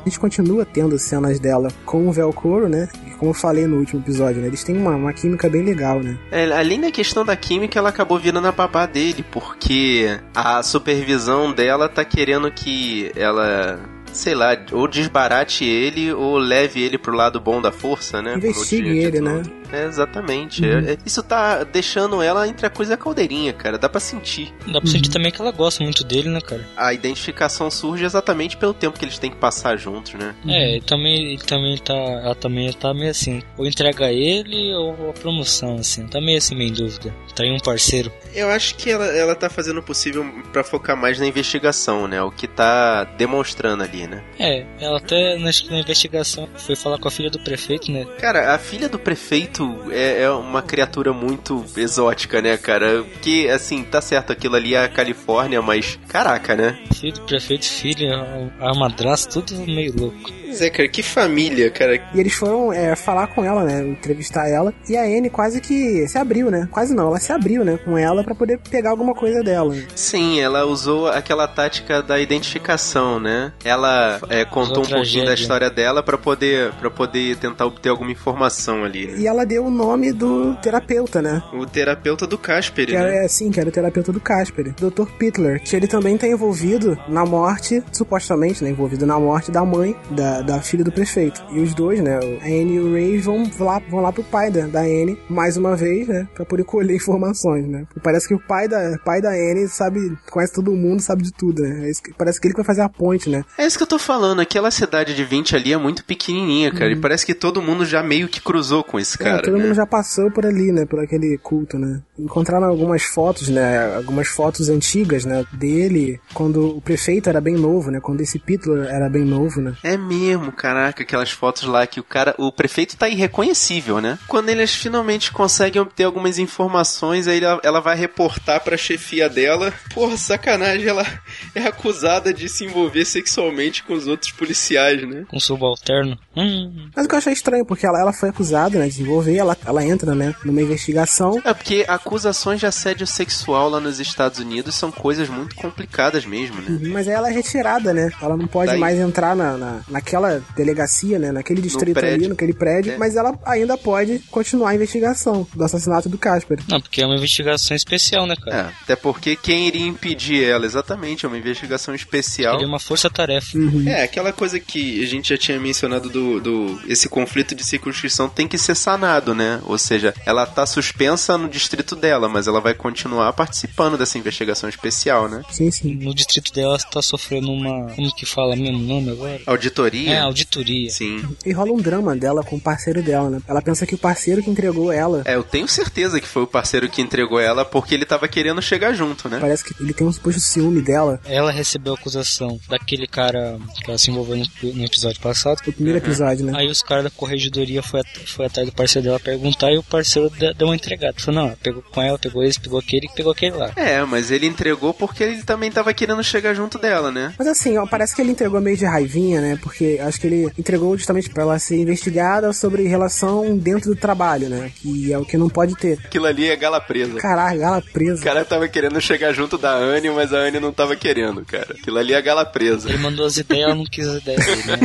a 0.00 0.04
gente 0.04 0.20
continua 0.20 0.64
tendo 0.64 0.96
cenas 0.98 1.40
dela 1.40 1.68
com 1.84 2.08
o 2.08 2.12
Velcoro, 2.12 2.68
né? 2.68 2.88
E 3.06 3.10
como 3.10 3.30
eu 3.30 3.34
falei 3.34 3.66
no 3.66 3.78
último 3.78 4.00
episódio, 4.00 4.40
né? 4.40 4.46
Eles 4.46 4.62
têm 4.62 4.76
uma, 4.76 4.94
uma 4.94 5.12
química 5.12 5.48
bem 5.48 5.62
legal, 5.62 6.00
né? 6.00 6.16
É, 6.30 6.44
além 6.52 6.80
da 6.80 6.90
questão 6.92 7.24
da 7.24 7.34
química, 7.34 7.78
ela 7.78 7.88
acabou 7.88 8.18
virando 8.18 8.46
a 8.46 8.52
babá 8.52 8.86
dele, 8.86 9.24
porque 9.30 10.18
a 10.34 10.62
supervisão 10.62 11.52
dela 11.52 11.88
tá 11.88 12.04
querendo 12.04 12.50
que 12.52 13.10
ela 13.16 13.80
sei 14.12 14.34
lá, 14.34 14.56
ou 14.72 14.88
desbarate 14.88 15.64
ele 15.64 16.12
ou 16.12 16.38
leve 16.38 16.82
ele 16.82 16.96
pro 16.96 17.14
lado 17.14 17.38
bom 17.38 17.60
da 17.60 17.70
força, 17.70 18.22
né? 18.22 18.34
Investigue 18.36 18.98
ele, 18.98 19.20
né? 19.20 19.42
É, 19.72 19.84
exatamente. 19.84 20.62
Uhum. 20.62 20.78
É, 20.78 20.98
isso 21.04 21.22
tá 21.22 21.64
deixando 21.64 22.22
ela 22.22 22.46
entre 22.46 22.66
a 22.66 22.70
coisa 22.70 22.92
e 22.92 22.94
a 22.94 22.96
caldeirinha, 22.96 23.52
cara. 23.52 23.78
Dá 23.78 23.88
pra 23.88 24.00
sentir. 24.00 24.52
Dá 24.66 24.72
pra 24.72 24.80
uhum. 24.80 24.86
sentir 24.86 25.10
também 25.10 25.30
que 25.30 25.40
ela 25.40 25.50
gosta 25.50 25.82
muito 25.82 26.04
dele, 26.04 26.28
né, 26.28 26.40
cara? 26.40 26.66
A 26.76 26.92
identificação 26.92 27.70
surge 27.70 28.04
exatamente 28.04 28.56
pelo 28.56 28.74
tempo 28.74 28.98
que 28.98 29.04
eles 29.04 29.18
têm 29.18 29.30
que 29.30 29.36
passar 29.36 29.76
juntos, 29.76 30.14
né? 30.14 30.34
É, 30.46 30.76
e 30.76 30.80
também, 30.80 31.32
ele 31.32 31.42
também 31.42 31.76
tá. 31.78 31.94
Ela 31.94 32.34
também 32.34 32.72
tá 32.72 32.92
meio 32.94 33.10
assim. 33.10 33.42
Ou 33.56 33.66
entrega 33.66 34.10
ele 34.12 34.74
ou 34.74 35.10
a 35.10 35.12
promoção, 35.12 35.76
assim. 35.76 36.06
Tá 36.06 36.20
meio 36.20 36.38
assim, 36.38 36.54
meio 36.54 36.70
em 36.70 36.74
dúvida. 36.74 37.14
Tá 37.34 37.42
aí 37.42 37.52
um 37.52 37.58
parceiro. 37.58 38.12
Eu 38.34 38.48
acho 38.50 38.74
que 38.76 38.90
ela, 38.90 39.06
ela 39.06 39.34
tá 39.34 39.48
fazendo 39.48 39.78
o 39.78 39.82
possível 39.82 40.24
para 40.52 40.64
focar 40.64 40.96
mais 40.96 41.18
na 41.18 41.26
investigação, 41.26 42.06
né? 42.06 42.22
O 42.22 42.30
que 42.30 42.46
tá 42.46 43.04
demonstrando 43.04 43.82
ali, 43.82 44.06
né? 44.06 44.22
É, 44.38 44.64
ela 44.80 44.98
até 44.98 45.36
na, 45.36 45.50
na 45.70 45.80
investigação 45.80 46.48
foi 46.56 46.76
falar 46.76 46.98
com 46.98 47.08
a 47.08 47.10
filha 47.10 47.30
do 47.30 47.38
prefeito, 47.38 47.90
né? 47.90 48.04
Cara, 48.18 48.54
a 48.54 48.58
filha 48.58 48.88
do 48.88 48.98
prefeito 48.98 49.55
é, 49.90 50.22
é, 50.22 50.30
uma 50.30 50.62
criatura 50.62 51.12
muito 51.12 51.64
exótica, 51.76 52.40
né, 52.40 52.56
cara? 52.56 53.04
Que, 53.20 53.48
assim, 53.48 53.82
tá 53.82 54.00
certo, 54.00 54.32
aquilo 54.32 54.56
ali 54.56 54.74
é 54.74 54.84
a 54.84 54.88
Califórnia, 54.88 55.62
mas 55.62 55.98
caraca, 56.08 56.54
né? 56.54 56.78
Filho 56.94 57.14
do 57.14 57.22
prefeito, 57.22 57.66
filha, 57.66 58.50
a 58.60 58.74
madrasta, 58.74 59.40
tudo 59.42 59.66
meio 59.66 59.94
louco. 59.96 60.36
Pois 60.56 60.62
é, 60.62 60.70
cara, 60.70 60.88
que 60.88 61.02
família, 61.02 61.70
cara. 61.70 61.96
E 62.14 62.18
eles 62.18 62.32
foram 62.32 62.72
é, 62.72 62.96
falar 62.96 63.26
com 63.26 63.44
ela, 63.44 63.62
né? 63.62 63.86
Entrevistar 63.88 64.48
ela. 64.48 64.72
E 64.88 64.96
a 64.96 65.02
Anne 65.02 65.28
quase 65.28 65.60
que 65.60 66.08
se 66.08 66.16
abriu, 66.16 66.50
né? 66.50 66.66
Quase 66.70 66.94
não, 66.94 67.08
ela 67.08 67.20
se 67.20 67.30
abriu, 67.30 67.62
né? 67.62 67.78
Com 67.84 67.98
ela 67.98 68.24
para 68.24 68.34
poder 68.34 68.58
pegar 68.70 68.90
alguma 68.90 69.14
coisa 69.14 69.42
dela. 69.42 69.74
Sim, 69.94 70.40
ela 70.40 70.64
usou 70.64 71.08
aquela 71.08 71.46
tática 71.46 72.02
da 72.02 72.18
identificação, 72.18 73.20
né? 73.20 73.52
Ela 73.64 74.18
é, 74.30 74.46
contou 74.46 74.82
um 74.82 74.88
pouquinho 74.88 75.26
da 75.26 75.34
história 75.34 75.68
dela 75.68 76.02
para 76.02 76.16
poder 76.16 76.72
para 76.72 76.90
poder 76.90 77.36
tentar 77.36 77.66
obter 77.66 77.90
alguma 77.90 78.12
informação 78.12 78.84
ali. 78.84 79.08
Né? 79.08 79.18
E 79.18 79.26
ela 79.26 79.44
deu 79.46 79.64
o 79.64 79.70
nome 79.70 80.12
do 80.12 80.54
terapeuta, 80.56 81.22
né? 81.22 81.42
O 81.52 81.64
terapeuta 81.64 82.26
do 82.26 82.36
Casper, 82.36 82.86
que 82.86 82.92
né? 82.92 82.98
Era, 82.98 83.24
é, 83.24 83.28
sim, 83.28 83.50
que 83.50 83.60
era 83.60 83.68
o 83.68 83.72
terapeuta 83.72 84.12
do 84.12 84.20
Casper. 84.20 84.74
Dr. 84.74 85.06
Pitler, 85.18 85.62
que 85.62 85.74
ele 85.74 85.86
também 85.86 86.16
tá 86.18 86.26
envolvido 86.26 86.98
na 87.08 87.24
morte, 87.24 87.82
supostamente, 87.92 88.62
né? 88.62 88.70
Envolvido 88.70 89.06
na 89.06 89.18
morte 89.18 89.50
da 89.50 89.64
mãe 89.64 89.96
da, 90.10 90.42
da 90.42 90.60
filha 90.60 90.84
do 90.84 90.92
prefeito. 90.92 91.42
E 91.50 91.60
os 91.60 91.74
dois, 91.74 92.00
né? 92.00 92.16
A 92.16 92.46
Anne 92.46 92.74
e 92.74 92.80
o 92.80 92.92
Ray 92.92 93.18
vão 93.18 93.48
lá, 93.60 93.80
vão 93.88 94.00
lá 94.00 94.12
pro 94.12 94.24
pai 94.24 94.50
da, 94.50 94.66
da 94.66 94.80
Anne, 94.80 95.18
mais 95.28 95.56
uma 95.56 95.76
vez, 95.76 96.08
né? 96.08 96.28
Pra 96.34 96.44
poder 96.44 96.64
colher 96.64 96.94
informações, 96.96 97.66
né? 97.66 97.84
Porque 97.86 98.00
parece 98.00 98.26
que 98.26 98.34
o 98.34 98.40
pai 98.40 98.68
da, 98.68 98.98
pai 99.04 99.20
da 99.20 99.30
Anne 99.30 99.68
sabe, 99.68 100.16
conhece 100.30 100.52
todo 100.52 100.72
mundo, 100.72 101.00
sabe 101.00 101.22
de 101.22 101.32
tudo, 101.32 101.62
né? 101.62 101.88
É 101.88 101.92
que, 102.02 102.12
parece 102.14 102.40
que 102.40 102.46
ele 102.46 102.54
que 102.54 102.60
vai 102.60 102.66
fazer 102.66 102.82
a 102.82 102.88
ponte, 102.88 103.28
né? 103.28 103.44
É 103.58 103.66
isso 103.66 103.76
que 103.76 103.82
eu 103.82 103.86
tô 103.86 103.98
falando. 103.98 104.40
Aquela 104.40 104.70
cidade 104.70 105.14
de 105.14 105.24
20 105.24 105.54
ali 105.54 105.72
é 105.72 105.76
muito 105.76 106.04
pequenininha, 106.04 106.72
cara. 106.72 106.86
Uhum. 106.86 106.98
E 106.98 107.00
parece 107.00 107.24
que 107.24 107.34
todo 107.34 107.62
mundo 107.62 107.84
já 107.84 108.02
meio 108.02 108.28
que 108.28 108.40
cruzou 108.40 108.82
com 108.82 108.98
esse 108.98 109.16
cara. 109.18 109.35
É, 109.35 109.35
todo 109.42 109.56
né? 109.56 109.64
mundo 109.64 109.74
já 109.74 109.86
passou 109.86 110.30
por 110.30 110.44
ali, 110.46 110.72
né? 110.72 110.84
Por 110.86 111.00
aquele 111.00 111.38
culto, 111.38 111.78
né? 111.78 112.02
Encontraram 112.18 112.66
algumas 112.66 113.02
fotos, 113.02 113.48
né? 113.48 113.96
Algumas 113.96 114.28
fotos 114.28 114.68
antigas, 114.68 115.24
né? 115.24 115.44
Dele, 115.52 116.20
quando 116.34 116.76
o 116.76 116.80
prefeito 116.80 117.28
era 117.28 117.40
bem 117.40 117.54
novo, 117.54 117.90
né? 117.90 118.00
Quando 118.00 118.20
esse 118.20 118.38
Pitler 118.38 118.86
era 118.86 119.08
bem 119.08 119.24
novo, 119.24 119.60
né? 119.60 119.74
É 119.82 119.96
mesmo, 119.96 120.52
caraca, 120.52 121.02
aquelas 121.02 121.30
fotos 121.30 121.64
lá 121.64 121.86
que 121.86 122.00
o 122.00 122.04
cara, 122.04 122.34
o 122.38 122.52
prefeito 122.52 122.96
tá 122.96 123.08
irreconhecível, 123.08 124.00
né? 124.00 124.18
Quando 124.26 124.48
eles 124.48 124.74
finalmente 124.74 125.32
conseguem 125.32 125.80
obter 125.80 126.04
algumas 126.04 126.38
informações, 126.38 127.28
aí 127.28 127.42
ela, 127.42 127.60
ela 127.62 127.80
vai 127.80 127.96
reportar 127.96 128.62
pra 128.62 128.76
chefia 128.76 129.28
dela. 129.28 129.72
Porra, 129.94 130.16
sacanagem, 130.16 130.88
ela 130.88 131.06
é 131.54 131.62
acusada 131.62 132.32
de 132.32 132.48
se 132.48 132.64
envolver 132.64 133.04
sexualmente 133.04 133.82
com 133.82 133.94
os 133.94 134.06
outros 134.06 134.32
policiais, 134.32 135.06
né? 135.08 135.24
Com 135.28 135.40
subalterno. 135.40 136.18
Hum. 136.36 136.88
Mas 136.94 137.06
o 137.06 137.08
que 137.08 137.14
eu 137.14 137.18
achei 137.18 137.32
estranho, 137.32 137.64
porque 137.64 137.86
ela, 137.86 138.00
ela 138.00 138.12
foi 138.12 138.28
acusada, 138.28 138.78
né, 138.78 138.88
de 138.88 138.94
se 138.94 139.02
envolver, 139.26 139.36
ela, 139.36 139.56
ela 139.64 139.84
entra, 139.84 140.14
né, 140.14 140.34
numa 140.44 140.62
investigação. 140.62 141.40
É 141.44 141.52
porque 141.52 141.84
acusações 141.88 142.60
de 142.60 142.66
assédio 142.66 143.06
sexual 143.06 143.68
lá 143.68 143.80
nos 143.80 144.00
Estados 144.00 144.38
Unidos 144.38 144.74
são 144.74 144.90
coisas 144.90 145.28
muito 145.28 145.54
complicadas 145.56 146.24
mesmo, 146.24 146.60
né? 146.60 146.66
Uhum, 146.68 146.92
mas 146.92 147.08
ela 147.08 147.28
é 147.28 147.32
retirada, 147.32 147.92
né? 147.92 148.10
Ela 148.20 148.36
não 148.36 148.46
pode 148.46 148.70
Daí... 148.70 148.80
mais 148.80 148.98
entrar 148.98 149.34
na, 149.34 149.56
na, 149.56 149.80
naquela 149.88 150.42
delegacia, 150.54 151.18
né? 151.18 151.32
Naquele 151.32 151.60
distrito 151.60 152.00
no 152.00 152.06
ali, 152.06 152.28
naquele 152.28 152.54
prédio, 152.54 152.92
é. 152.92 152.96
mas 152.96 153.16
ela 153.16 153.38
ainda 153.44 153.76
pode 153.76 154.18
continuar 154.30 154.70
a 154.70 154.74
investigação 154.74 155.46
do 155.54 155.64
assassinato 155.64 156.08
do 156.08 156.18
Casper. 156.18 156.58
Não, 156.68 156.80
porque 156.80 157.02
é 157.02 157.06
uma 157.06 157.16
investigação 157.16 157.76
especial, 157.76 158.26
né, 158.26 158.36
cara? 158.36 158.56
É, 158.56 158.82
até 158.82 158.96
porque 158.96 159.36
quem 159.36 159.68
iria 159.68 159.86
impedir 159.86 160.44
ela? 160.44 160.66
Exatamente, 160.66 161.24
é 161.24 161.28
uma 161.28 161.38
investigação 161.38 161.94
especial. 161.94 162.54
Seria 162.54 162.68
uma 162.68 162.80
força-tarefa. 162.80 163.56
Uhum. 163.56 163.84
É, 163.86 164.02
aquela 164.02 164.32
coisa 164.32 164.58
que 164.58 165.02
a 165.02 165.06
gente 165.06 165.28
já 165.28 165.38
tinha 165.38 165.58
mencionado 165.58 166.08
do, 166.08 166.40
do 166.40 166.80
esse 166.86 167.08
conflito 167.08 167.54
de 167.54 167.64
circunscrição 167.64 168.28
tem 168.28 168.46
que 168.46 168.58
ser 168.58 168.74
sanado 168.74 169.15
nomeado, 169.16 169.34
né? 169.34 169.60
Ou 169.64 169.78
seja, 169.78 170.14
ela 170.24 170.46
tá 170.46 170.66
suspensa 170.66 171.36
no 171.38 171.48
distrito 171.48 171.96
dela, 171.96 172.28
mas 172.28 172.46
ela 172.46 172.60
vai 172.60 172.74
continuar 172.74 173.32
participando 173.32 173.96
dessa 173.96 174.18
investigação 174.18 174.68
especial, 174.68 175.28
né? 175.28 175.42
Sim, 175.50 175.70
sim. 175.70 175.94
No 175.94 176.14
distrito 176.14 176.52
dela 176.52 176.78
tá 176.78 177.00
sofrendo 177.02 177.50
uma. 177.50 177.90
Como 177.94 178.14
que 178.14 178.26
fala 178.26 178.54
mesmo 178.56 178.78
nome 178.78 179.10
agora? 179.10 179.40
Auditoria? 179.46 180.10
É, 180.12 180.18
auditoria. 180.20 180.90
Sim. 180.90 181.24
E 181.44 181.52
rola 181.52 181.72
um 181.72 181.78
drama 181.80 182.14
dela 182.16 182.42
com 182.44 182.56
o 182.56 182.60
parceiro 182.60 183.02
dela, 183.02 183.30
né? 183.30 183.40
Ela 183.46 183.62
pensa 183.62 183.86
que 183.86 183.94
o 183.94 183.98
parceiro 183.98 184.42
que 184.42 184.50
entregou 184.50 184.92
ela. 184.92 185.22
É, 185.24 185.34
eu 185.34 185.42
tenho 185.42 185.68
certeza 185.68 186.20
que 186.20 186.26
foi 186.28 186.42
o 186.42 186.46
parceiro 186.46 186.88
que 186.88 187.00
entregou 187.02 187.40
ela 187.40 187.64
porque 187.64 187.94
ele 187.94 188.04
tava 188.04 188.28
querendo 188.28 188.60
chegar 188.62 188.92
junto, 188.92 189.28
né? 189.28 189.38
Parece 189.40 189.64
que 189.64 189.74
ele 189.82 189.92
tem 189.92 190.06
um 190.06 190.12
suposto 190.12 190.40
ciúme 190.40 190.82
dela. 190.82 191.20
Ela 191.24 191.50
recebeu 191.50 191.94
a 191.94 191.96
acusação 191.96 192.58
daquele 192.68 193.06
cara 193.06 193.58
que 193.82 193.90
ela 193.90 193.98
se 193.98 194.10
envolveu 194.10 194.36
no, 194.36 194.72
no 194.74 194.84
episódio 194.84 195.20
passado. 195.20 195.58
O 195.66 195.72
primeiro 195.72 195.98
episódio, 195.98 196.44
né? 196.44 196.52
Aí 196.56 196.68
os 196.68 196.82
caras 196.82 197.04
da 197.04 197.10
corregedoria 197.10 197.82
foi, 197.82 198.00
at- 198.00 198.26
foi 198.26 198.46
atrás 198.46 198.68
do 198.68 198.74
parceiro 198.74 199.05
dela 199.06 199.20
perguntar 199.20 199.70
e 199.72 199.78
o 199.78 199.82
parceiro 199.82 200.28
de- 200.30 200.52
deu 200.54 200.68
uma 200.68 200.74
entregada. 200.76 201.14
Falou, 201.18 201.42
não, 201.48 201.56
pegou 201.56 201.82
com 201.82 202.02
ela, 202.02 202.18
pegou 202.18 202.42
esse, 202.42 202.60
pegou 202.60 202.78
aquele, 202.78 203.08
pegou 203.14 203.32
aquele 203.32 203.56
lá. 203.56 203.70
É, 203.76 204.04
mas 204.04 204.30
ele 204.30 204.46
entregou 204.46 204.92
porque 204.92 205.22
ele 205.22 205.42
também 205.42 205.70
tava 205.70 205.92
querendo 205.94 206.22
chegar 206.22 206.54
junto 206.54 206.78
dela, 206.78 207.10
né? 207.10 207.34
Mas 207.38 207.48
assim, 207.48 207.76
ó, 207.78 207.86
parece 207.86 208.14
que 208.14 208.20
ele 208.20 208.32
entregou 208.32 208.60
meio 208.60 208.76
de 208.76 208.84
raivinha, 208.84 209.40
né? 209.40 209.58
Porque 209.62 209.98
acho 210.02 210.20
que 210.20 210.26
ele 210.26 210.52
entregou 210.58 210.96
justamente 210.96 211.30
pra 211.30 211.42
ela 211.42 211.58
ser 211.58 211.76
investigada 211.78 212.52
sobre 212.52 212.86
relação 212.86 213.56
dentro 213.56 213.90
do 213.94 213.96
trabalho, 213.96 214.48
né? 214.48 214.70
Que 214.76 215.12
é 215.12 215.18
o 215.18 215.24
que 215.24 215.36
não 215.36 215.48
pode 215.48 215.74
ter. 215.76 215.98
Aquilo 216.04 216.26
ali 216.26 216.48
é 216.48 216.56
gala 216.56 216.80
presa. 216.80 217.18
Caralho, 217.18 217.62
ela 217.62 217.78
O 217.78 217.82
presa. 217.82 218.22
cara 218.22 218.44
tava 218.44 218.68
querendo 218.68 219.00
chegar 219.00 219.32
junto 219.32 219.56
da 219.58 219.72
Anne, 219.74 220.10
mas 220.10 220.32
a 220.32 220.38
Anne 220.38 220.58
não 220.60 220.72
tava 220.72 220.96
querendo, 220.96 221.44
cara. 221.44 221.68
Aquilo 221.78 221.98
ali 221.98 222.12
é 222.12 222.20
gala 222.22 222.44
presa. 222.44 222.88
Ele 222.88 222.98
mandou 222.98 223.26
as 223.26 223.36
ideias, 223.36 223.64
ela 223.66 223.74
não 223.74 223.84
quis 223.84 224.06
as 224.06 224.22
ideias 224.22 224.44
dele, 224.44 224.62
né? 224.66 224.76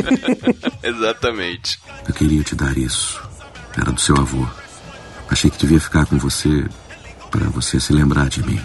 Exatamente. 0.82 1.78
Eu 2.08 2.14
queria 2.14 2.42
te 2.42 2.54
dar 2.54 2.76
isso. 2.76 3.20
Era 3.76 3.90
do 3.92 4.00
seu 4.00 4.16
avô. 4.16 4.46
Achei 5.28 5.50
que 5.50 5.58
devia 5.58 5.80
ficar 5.80 6.06
com 6.06 6.18
você 6.18 6.66
para 7.30 7.48
você 7.48 7.80
se 7.80 7.92
lembrar 7.92 8.28
de 8.28 8.44
mim. 8.44 8.60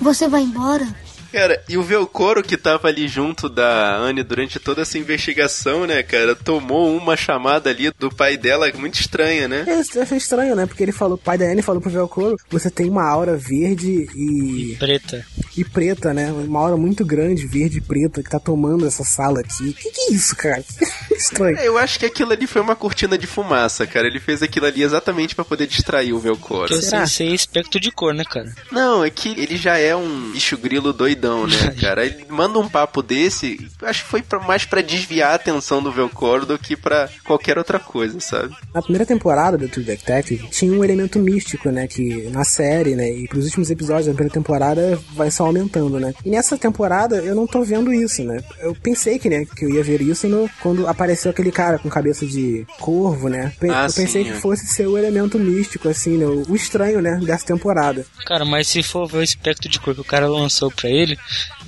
Você 0.00 0.28
vai 0.28 0.42
embora? 0.42 0.86
Cara, 1.32 1.62
e 1.68 1.78
o 1.78 1.82
Velcoro 1.82 2.42
que 2.42 2.56
tava 2.56 2.88
ali 2.88 3.06
junto 3.06 3.48
da 3.48 3.96
Anne 3.96 4.22
durante 4.22 4.58
toda 4.58 4.82
essa 4.82 4.98
investigação, 4.98 5.86
né, 5.86 6.02
cara, 6.02 6.34
tomou 6.34 6.96
uma 6.96 7.16
chamada 7.16 7.70
ali 7.70 7.92
do 7.98 8.10
pai 8.10 8.36
dela 8.36 8.70
muito 8.74 9.00
estranha, 9.00 9.46
né? 9.46 9.64
É, 9.66 9.80
Eu 9.96 10.02
achei 10.02 10.18
estranho, 10.18 10.56
né? 10.56 10.66
Porque 10.66 10.82
ele 10.82 10.92
falou, 10.92 11.14
o 11.14 11.18
pai 11.18 11.38
da 11.38 11.44
Anne 11.44 11.62
falou 11.62 11.80
pro 11.80 11.90
Velcoro, 11.90 12.36
você 12.50 12.68
tem 12.68 12.88
uma 12.88 13.08
aura 13.08 13.36
verde 13.36 14.08
e, 14.14 14.76
Preta. 14.78 15.24
E 15.62 15.64
preta, 15.64 16.12
né? 16.14 16.30
Uma 16.32 16.60
aura 16.60 16.76
muito 16.76 17.04
grande, 17.04 17.46
verde 17.46 17.78
e 17.78 17.80
preta, 17.80 18.22
que 18.22 18.30
tá 18.30 18.38
tomando 18.38 18.86
essa 18.86 19.04
sala 19.04 19.40
aqui. 19.40 19.72
Que 19.72 19.90
que 19.90 20.00
é 20.02 20.12
isso, 20.12 20.34
cara? 20.36 20.62
estranho. 21.16 21.56
É, 21.58 21.66
Eu 21.68 21.78
acho 21.78 21.98
que 21.98 22.06
aquilo 22.06 22.32
ali 22.32 22.46
foi 22.46 22.60
uma 22.62 22.76
cortina 22.76 23.16
de 23.18 23.26
fumaça, 23.26 23.86
cara. 23.86 24.06
Ele 24.06 24.20
fez 24.20 24.42
aquilo 24.42 24.66
ali 24.66 24.82
exatamente 24.82 25.34
pra 25.34 25.44
poder 25.44 25.66
distrair 25.66 26.12
o 26.12 26.18
Velcoro. 26.18 26.68
Que 26.68 26.74
eu 26.74 26.80
sei 26.80 26.90
Será? 26.90 27.06
ser 27.06 27.24
espectro 27.26 27.80
de 27.80 27.90
cor, 27.90 28.14
né, 28.14 28.24
cara? 28.24 28.52
Não, 28.72 29.04
é 29.04 29.10
que 29.10 29.28
ele 29.40 29.56
já 29.56 29.76
é 29.78 29.94
um 29.94 30.30
bicho 30.32 30.56
grilo 30.56 30.92
doidão, 30.92 31.46
né, 31.46 31.74
cara? 31.80 32.04
Ele 32.06 32.24
manda 32.28 32.58
um 32.58 32.68
papo 32.68 33.02
desse, 33.02 33.68
acho 33.82 34.02
que 34.04 34.10
foi 34.10 34.22
pra- 34.22 34.40
mais 34.40 34.64
pra 34.64 34.80
desviar 34.82 35.32
a 35.32 35.34
atenção 35.34 35.82
do 35.82 35.92
Velcoro 35.92 36.46
do 36.46 36.58
que 36.58 36.76
pra 36.76 37.08
qualquer 37.24 37.58
outra 37.58 37.78
coisa, 37.78 38.20
sabe? 38.20 38.54
Na 38.74 38.82
primeira 38.82 39.04
temporada 39.06 39.56
do 39.58 39.68
True 39.68 39.84
Detective 39.84 40.48
tinha 40.48 40.72
um 40.72 40.82
elemento 40.84 41.18
místico, 41.18 41.70
né? 41.70 41.86
Que 41.86 42.28
na 42.30 42.44
série, 42.44 42.94
né? 42.94 43.10
E 43.10 43.28
pros 43.28 43.44
últimos 43.44 43.70
episódios 43.70 44.06
da 44.06 44.12
primeira 44.12 44.32
temporada 44.34 44.98
vai 45.14 45.30
só 45.30 45.44
aumentando, 45.50 45.98
né? 46.00 46.14
E 46.24 46.30
nessa 46.30 46.56
temporada 46.56 47.16
eu 47.16 47.34
não 47.34 47.46
tô 47.46 47.62
vendo 47.62 47.92
isso, 47.92 48.22
né? 48.24 48.42
Eu 48.60 48.74
pensei 48.74 49.18
que, 49.18 49.28
né, 49.28 49.44
que 49.44 49.64
eu 49.64 49.70
ia 49.70 49.82
ver 49.84 50.00
isso 50.00 50.26
no, 50.28 50.48
quando 50.60 50.86
apareceu 50.88 51.30
aquele 51.30 51.52
cara 51.52 51.78
com 51.78 51.88
cabeça 51.88 52.24
de 52.26 52.66
corvo, 52.78 53.28
né? 53.28 53.52
Pe- 53.60 53.70
Ah, 53.70 53.86
eu 53.88 53.92
pensei 53.92 54.24
sim, 54.24 54.30
que 54.30 54.36
é. 54.36 54.40
fosse 54.40 54.66
ser 54.66 54.86
o 54.86 54.96
elemento 54.96 55.38
místico, 55.38 55.88
assim, 55.88 56.16
né? 56.16 56.26
O 56.26 56.54
estranho, 56.56 57.00
né? 57.00 57.18
Dessa 57.22 57.46
temporada. 57.46 58.04
Cara, 58.26 58.44
mas 58.44 58.68
se 58.68 58.82
for 58.82 59.06
ver 59.06 59.18
o 59.18 59.22
espectro 59.22 59.68
de 59.68 59.78
cor 59.80 59.94
que 59.94 60.00
o 60.00 60.04
cara 60.04 60.28
lançou 60.28 60.70
pra 60.70 60.88
ele, 60.88 61.18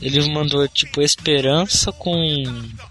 ele 0.01 0.33
mandou 0.33 0.67
tipo 0.69 1.01
esperança 1.03 1.93
com 1.93 2.15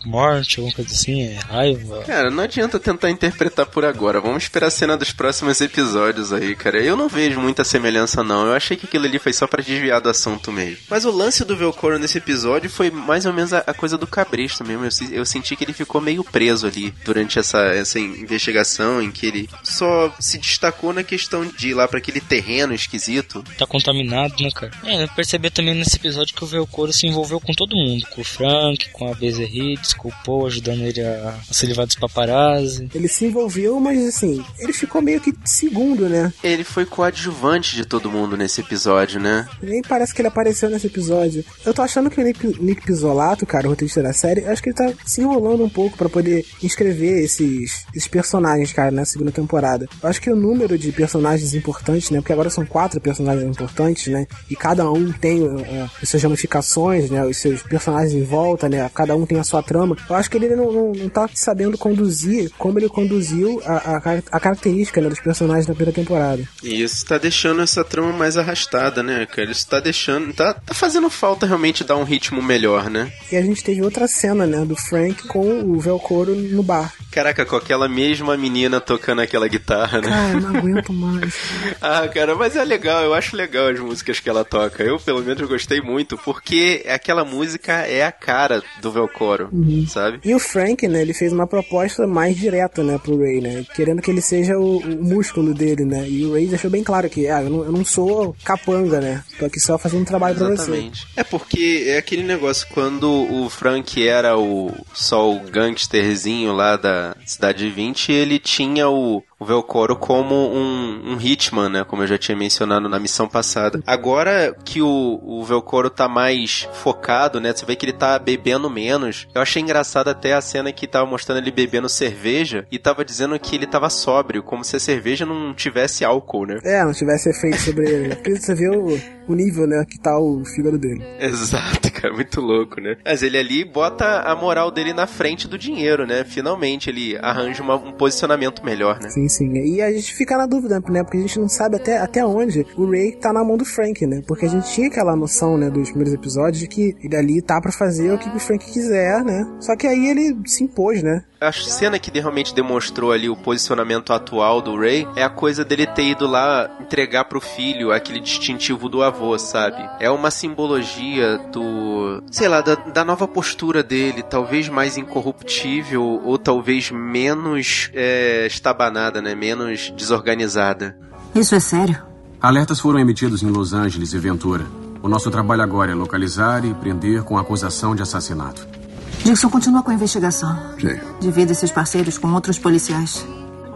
morte, 0.06 0.60
alguma 0.60 0.76
coisa 0.76 0.92
assim, 0.94 1.24
é 1.24 1.36
raiva. 1.50 2.04
Cara, 2.04 2.30
não 2.30 2.44
adianta 2.44 2.80
tentar 2.80 3.10
interpretar 3.10 3.66
por 3.66 3.86
agora. 3.86 4.20
Vamos 4.22 4.44
esperar 4.44 4.68
a 4.68 4.72
cena 4.72 4.98
dos 4.98 5.12
próximos 5.12 5.60
episódios 5.62 6.32
aí, 6.34 6.56
cara. 6.56 6.80
Eu 6.82 6.96
não 6.96 7.08
vejo 7.08 7.40
muita 7.40 7.64
semelhança, 7.64 8.24
não. 8.24 8.46
Eu 8.48 8.54
achei 8.54 8.76
que 8.78 8.86
aquilo 8.86 9.06
ali 9.06 9.20
foi 9.20 9.34
só 9.34 9.48
pra 9.48 9.62
desviar 9.64 10.02
do 10.02 10.10
assunto 10.10 10.52
mesmo. 10.52 10.78
Mas 10.90 11.06
o 11.06 11.12
lance 11.12 11.44
do 11.46 11.56
Velcoro 11.56 11.98
nesse 11.98 12.18
episódio 12.18 12.70
foi 12.70 12.90
mais 12.90 13.26
ou 13.26 13.34
menos 13.34 13.54
a, 13.54 13.60
a 13.60 13.74
coisa 13.74 13.98
do 13.98 14.08
cabresto 14.08 14.66
mesmo. 14.66 14.86
Eu, 14.86 15.20
eu 15.20 15.26
senti 15.26 15.56
que 15.56 15.64
ele 15.64 15.74
ficou 15.74 16.02
meio 16.02 16.24
preso 16.24 16.68
ali 16.68 16.94
durante 17.04 17.40
essa, 17.40 17.60
essa 17.60 18.00
investigação 18.00 19.02
em 19.02 19.12
que 19.12 19.26
ele 19.26 19.50
só 19.64 20.14
se 20.20 20.38
destacou 20.38 20.94
na 20.94 21.04
questão 21.04 21.46
de 21.46 21.70
ir 21.70 21.74
lá 21.74 21.88
pra 21.88 21.98
aquele 21.98 22.20
terreno 22.20 22.74
esquisito. 22.74 23.44
Tá 23.58 23.66
contaminado, 23.66 24.36
né, 24.42 24.50
cara? 24.54 24.72
É, 24.84 25.04
eu 25.04 25.08
percebi 25.10 25.50
também 25.50 25.76
nesse 25.76 25.96
episódio 25.96 26.36
que 26.36 26.44
o 26.44 26.48
Velcoro 26.48 26.92
se 26.92 27.08
envolveu 27.08 27.40
com 27.40 27.54
todo 27.54 27.76
mundo. 27.76 28.06
Com 28.08 28.22
o 28.22 28.26
Frank, 28.26 28.90
com 28.92 29.10
a 29.10 29.14
Bezerri, 29.14 29.76
desculpou, 29.76 30.46
ajudando 30.46 30.82
ele 30.82 31.02
a, 31.02 31.40
a 31.50 31.54
se 31.54 31.66
livrar 31.66 31.86
dos 31.86 31.96
paparazzi. 31.96 32.90
Ele 32.94 33.08
se 33.08 33.26
envolveu, 33.26 33.80
mas 33.80 34.06
assim, 34.06 34.44
ele 34.60 34.74
ficou 34.74 35.02
meio 35.02 35.22
que 35.22 35.34
segundo, 35.46 36.08
né? 36.10 36.34
Ele 36.44 36.64
foi 36.64 36.86
coadjuvante 36.86 37.76
de 37.76 37.86
todo 37.86 38.12
mundo 38.12 38.36
nesse 38.38 38.62
episódio, 38.62 39.20
né? 39.20 39.48
Nem 39.62 39.82
parece 39.82 40.14
que 40.14 40.22
ele 40.22 40.28
apareceu 40.28 40.61
nesse 40.70 40.88
episódio. 40.88 41.44
Eu 41.66 41.74
tô 41.74 41.82
achando 41.82 42.10
que 42.10 42.22
o 42.22 42.24
Nick, 42.24 42.62
Nick 42.62 42.84
Pizzolato, 42.84 43.46
cara, 43.46 43.68
o 43.68 43.72
roteirista 43.72 44.02
da 44.02 44.14
série, 44.14 44.46
acho 44.46 44.62
que 44.62 44.70
ele 44.70 44.76
tá 44.76 44.94
se 45.06 45.22
enrolando 45.22 45.64
um 45.64 45.70
pouco 45.70 45.98
pra 45.98 46.10
poder 46.10 46.46
inscrever 46.62 47.24
esses, 47.24 47.86
esses 47.94 48.08
personagens, 48.08 48.72
cara, 48.74 48.92
na 48.92 49.06
segunda 49.06 49.32
temporada. 49.32 49.88
Eu 50.02 50.10
acho 50.10 50.22
que 50.22 50.30
o 50.30 50.36
número 50.36 50.78
de 50.78 50.92
personagens 50.92 51.54
importantes, 51.54 52.10
né? 52.10 52.20
Porque 52.20 52.34
agora 52.34 52.50
são 52.50 52.66
quatro 52.66 53.00
personagens 53.00 53.46
importantes, 53.46 54.08
né? 54.12 54.28
E 54.50 54.56
cada 54.56 54.90
um 54.90 55.12
tem 55.12 55.42
uh, 55.42 55.90
as 56.02 56.10
suas 56.10 56.24
ramificações, 56.24 57.10
né? 57.10 57.26
Os 57.26 57.38
seus 57.38 57.62
personagens 57.64 58.14
em 58.14 58.24
volta, 58.24 58.70
né? 58.70 58.90
Cada 58.94 59.16
um 59.16 59.26
tem 59.26 59.40
a 59.40 59.44
sua 59.44 59.64
trama. 59.64 59.96
Eu 60.10 60.16
acho 60.16 60.30
que 60.30 60.38
ele 60.38 60.56
não, 60.56 60.72
não, 60.72 60.92
não 60.92 61.10
tá 61.10 61.30
sabendo 61.34 61.78
conduzir 61.78 62.52
como 62.58 62.80
ele 62.80 62.90
conduziu 62.90 63.62
a, 63.66 63.74
a, 63.74 63.98
a 64.32 64.40
característica 64.40 65.02
né, 65.02 65.10
dos 65.10 65.20
personagens 65.20 65.68
na 65.68 65.74
primeira 65.74 65.94
temporada. 65.94 66.44
E 66.64 66.82
isso 66.82 67.06
tá 67.06 67.18
deixando 67.18 67.62
essa 67.62 67.84
trama 67.84 68.12
mais 68.12 68.38
arrastada, 68.38 69.02
né, 69.02 69.26
cara? 69.26 69.52
Isso 69.52 69.68
tá 69.68 69.80
deixando. 69.80 70.34
Tá, 70.34 70.51
tá 70.54 70.74
fazendo 70.74 71.10
falta 71.10 71.46
realmente 71.46 71.84
dar 71.84 71.96
um 71.96 72.04
ritmo 72.04 72.42
melhor, 72.42 72.90
né? 72.90 73.12
E 73.32 73.36
a 73.36 73.42
gente 73.42 73.64
teve 73.64 73.82
outra 73.82 74.08
cena, 74.08 74.46
né, 74.46 74.66
do 74.66 74.76
Frank 74.76 75.28
com 75.28 75.62
o 75.62 75.80
Velcoro 75.80 76.36
no 76.36 76.64
bar. 76.64 76.94
Caraca, 77.12 77.46
com 77.46 77.58
aquela 77.58 77.90
mesma 77.90 78.38
menina 78.38 78.80
tocando 78.80 79.22
aquela 79.22 79.48
guitarra, 79.48 80.02
né? 80.02 80.10
Cara, 80.10 80.40
não 80.40 80.56
aguento 80.58 80.94
mais. 80.94 81.36
Ah, 81.82 82.08
cara, 82.08 82.36
mas 82.36 82.56
é 82.56 82.64
legal, 82.64 83.04
eu 83.04 83.14
acho 83.14 83.36
legal 83.36 83.68
as 83.68 83.80
músicas 83.80 84.20
que 84.20 84.30
ela 84.30 84.46
toca. 84.46 84.82
Eu, 84.84 84.98
pelo 84.98 85.22
menos, 85.22 85.48
gostei 85.48 85.82
muito, 85.82 86.18
porque 86.18 86.86
aquela 86.88 87.26
música 87.26 87.74
é 87.86 88.04
a 88.04 88.12
cara 88.12 88.64
do 88.82 88.92
Velcoro, 88.92 89.50
sabe? 89.88 90.20
E 90.24 90.34
o 90.34 90.40
Frank, 90.40 90.88
né, 90.88 91.02
ele 91.02 91.14
fez 91.14 91.34
uma 91.34 91.48
proposta 91.48 92.08
mais 92.08 92.38
direta, 92.38 92.84
né, 92.84 92.98
pro 92.98 93.18
Ray, 93.20 93.42
né, 93.42 93.66
querendo 93.76 94.02
que 94.02 94.10
ele 94.10 94.22
seja 94.22 94.58
o, 94.58 94.78
o 94.78 95.04
músculo 95.04 95.54
dele, 95.54 95.84
né, 95.84 96.08
e 96.08 96.26
o 96.26 96.34
Ray 96.34 96.48
deixou 96.48 96.72
bem 96.72 96.84
claro 96.84 97.10
que, 97.10 97.28
ah, 97.28 97.42
eu 97.44 97.50
não, 97.50 97.64
eu 97.66 97.72
não 97.72 97.84
sou 97.84 98.36
capanga, 98.44 99.02
né, 99.02 99.24
tô 99.38 99.46
aqui 99.46 99.60
só 99.60 99.78
fazendo 99.78 100.02
um 100.02 100.06
trabalho. 100.06 100.38
Exatamente. 100.50 101.08
É 101.16 101.24
porque 101.24 101.86
é 101.88 101.98
aquele 101.98 102.24
negócio, 102.24 102.68
quando 102.72 103.10
o 103.10 103.50
Frank 103.50 104.08
era 104.08 104.38
o 104.38 104.72
só 104.94 105.32
o 105.32 105.40
gangsterzinho 105.40 106.54
lá 106.54 106.78
da 106.78 107.16
Cidade 107.26 107.70
20, 107.70 108.12
ele 108.12 108.40
tinha 108.40 108.90
o, 108.90 109.24
o 109.42 109.46
Velcoro 109.46 109.96
como 109.96 110.36
um, 110.36 111.14
um 111.14 111.18
hitman, 111.20 111.68
né? 111.68 111.84
Como 111.84 112.04
eu 112.04 112.08
já 112.08 112.16
tinha 112.18 112.38
mencionado 112.38 112.88
na 112.88 113.00
missão 113.00 113.28
passada. 113.28 113.82
Agora 113.88 114.56
que 114.64 114.84
o, 114.84 115.20
o 115.24 115.44
Velcoro 115.44 115.90
tá 115.90 116.08
mais 116.08 116.70
focado, 116.74 117.42
né? 117.42 117.52
Você 117.52 117.66
vê 117.66 117.76
que 117.76 117.84
ele 117.86 117.94
tá 117.94 118.20
bebendo 118.20 118.70
menos. 118.70 119.28
Eu 119.34 119.42
achei 119.42 119.60
engraçado 119.60 120.10
até 120.10 120.34
a 120.36 120.42
cena 120.42 120.72
que 120.72 120.86
tava 120.86 121.08
mostrando 121.10 121.40
ele 121.40 121.50
bebendo 121.52 121.90
cerveja 121.90 122.68
e 122.72 122.78
tava 122.78 123.04
dizendo 123.04 123.40
que 123.40 123.56
ele 123.56 123.66
tava 123.66 123.90
sóbrio, 123.90 124.44
como 124.44 124.64
se 124.64 124.76
a 124.76 124.80
cerveja 124.80 125.26
não 125.26 125.56
tivesse 125.56 126.06
álcool, 126.06 126.46
né? 126.46 126.60
É, 126.64 126.84
não 126.86 126.94
tivesse 126.94 127.30
efeito 127.30 127.58
sobre 127.58 127.90
ele, 127.90 128.08
né, 128.10 128.16
porque 128.16 128.36
você 128.36 128.54
vê 128.54 128.70
o, 128.70 129.00
o 129.28 129.34
nível, 129.34 129.66
né, 129.66 129.84
que 129.90 130.00
tá 130.00 130.18
o 130.20 130.44
fígado 130.46 130.78
dele. 130.78 131.04
Exato, 131.20 131.92
cara, 131.92 132.14
muito 132.14 132.40
louco, 132.42 132.80
né? 132.80 132.96
Mas 133.04 133.24
ele 133.24 133.40
ali 133.40 133.66
bota 133.66 134.20
a 134.22 134.36
moral 134.36 134.70
dele 134.70 134.94
na 134.94 135.08
frente 135.08 135.48
do 135.48 135.58
dinheiro, 135.58 136.06
né? 136.06 136.24
Finalmente 136.24 136.90
ele 136.92 137.18
arranja 137.22 137.64
uma- 137.64 137.76
um 137.76 137.92
posicionamento 137.92 138.64
melhor, 138.64 139.00
né? 139.02 139.10
Sim, 139.10 139.28
sim. 139.32 139.54
E 139.54 139.82
a 139.82 139.92
gente 139.92 140.14
fica 140.14 140.38
na 140.38 140.46
dúvida, 140.46 140.80
né? 140.90 141.04
Porque 141.04 141.18
a 141.18 141.22
gente 141.22 141.40
não 141.40 141.50
sabe 141.50 141.78
até, 141.78 141.98
até 141.98 142.26
onde 142.26 142.66
o 142.78 142.90
Ray 142.90 143.14
tá 143.14 143.32
na 143.32 143.44
mão 143.44 143.58
do 143.58 143.66
Frank, 143.66 144.06
né? 144.06 144.22
Porque 144.28 144.46
a 144.46 144.50
gente 144.50 144.72
tinha 144.72 144.88
aquela 144.88 145.16
noção, 145.16 145.58
né, 145.58 145.70
dos 145.70 145.90
primeiros 145.90 146.14
episódios 146.14 146.60
de 146.60 146.68
que 146.68 146.96
ele 147.04 147.16
ali 147.16 147.42
tá 147.42 147.60
pra 147.62 147.72
fazer 147.72 148.12
o 148.12 148.18
que 148.18 148.30
o 148.30 148.40
Frank 148.40 148.66
quiser, 148.72 149.24
né? 149.24 149.48
Só 149.60 149.76
que 149.76 149.88
aí 149.88 150.10
ele 150.10 150.38
se 150.46 150.64
impôs, 150.64 151.02
né? 151.02 151.24
A 151.42 151.52
cena 151.52 151.98
que 151.98 152.12
realmente 152.12 152.54
demonstrou 152.54 153.12
ali 153.12 153.28
o 153.28 153.36
posicionamento 153.36 154.14
atual 154.14 154.62
do 154.62 154.78
Ray 154.78 155.08
é 155.16 155.24
a 155.24 155.30
coisa 155.30 155.66
dele 155.66 155.88
ter 155.88 156.04
ido 156.04 156.28
lá 156.28 156.70
entregar 156.80 157.26
pro 157.26 157.42
filho 157.42 157.92
aquele 157.92 158.20
distintivo 158.20 158.88
do 158.88 159.02
avô, 159.02 159.38
sabe? 159.40 159.84
É 160.00 160.08
uma 160.12 160.30
simbologia 160.30 161.40
do, 161.52 162.22
sei 162.30 162.48
lá, 162.48 162.62
da, 162.62 162.76
da 162.76 163.04
nova 163.04 163.28
postura 163.28 163.82
dele, 163.82 164.22
talvez 164.22 164.70
mais 164.70 164.98
incorruptível 164.98 166.22
ou 166.24 166.38
talvez 166.38 166.92
menos 166.92 167.90
é, 167.96 168.46
estabanada, 168.46 169.20
né? 169.20 169.34
Menos 169.34 169.92
desorganizada. 169.98 170.96
Isso 171.34 171.56
é 171.56 171.60
sério? 171.60 171.98
Alertas 172.40 172.80
foram 172.80 173.00
emitidos 173.00 173.42
em 173.42 173.48
Los 173.48 173.74
Angeles 173.74 174.14
e 174.14 174.20
Ventura. 174.20 174.68
O 175.02 175.10
nosso 175.10 175.32
trabalho 175.32 175.64
agora 175.64 175.92
é 175.92 175.96
localizar 175.96 176.64
e 176.64 176.74
prender 176.76 177.24
com 177.24 177.36
acusação 177.36 177.96
de 177.96 178.04
assassinato. 178.04 178.81
Dixon 179.24 179.50
continua 179.50 179.84
com 179.84 179.92
a 179.92 179.94
investigação. 179.94 180.58
Sim. 180.80 181.00
Divide 181.20 181.54
seus 181.54 181.72
parceiros 181.72 182.18
com 182.18 182.34
outros 182.34 182.58
policiais. 182.58 183.26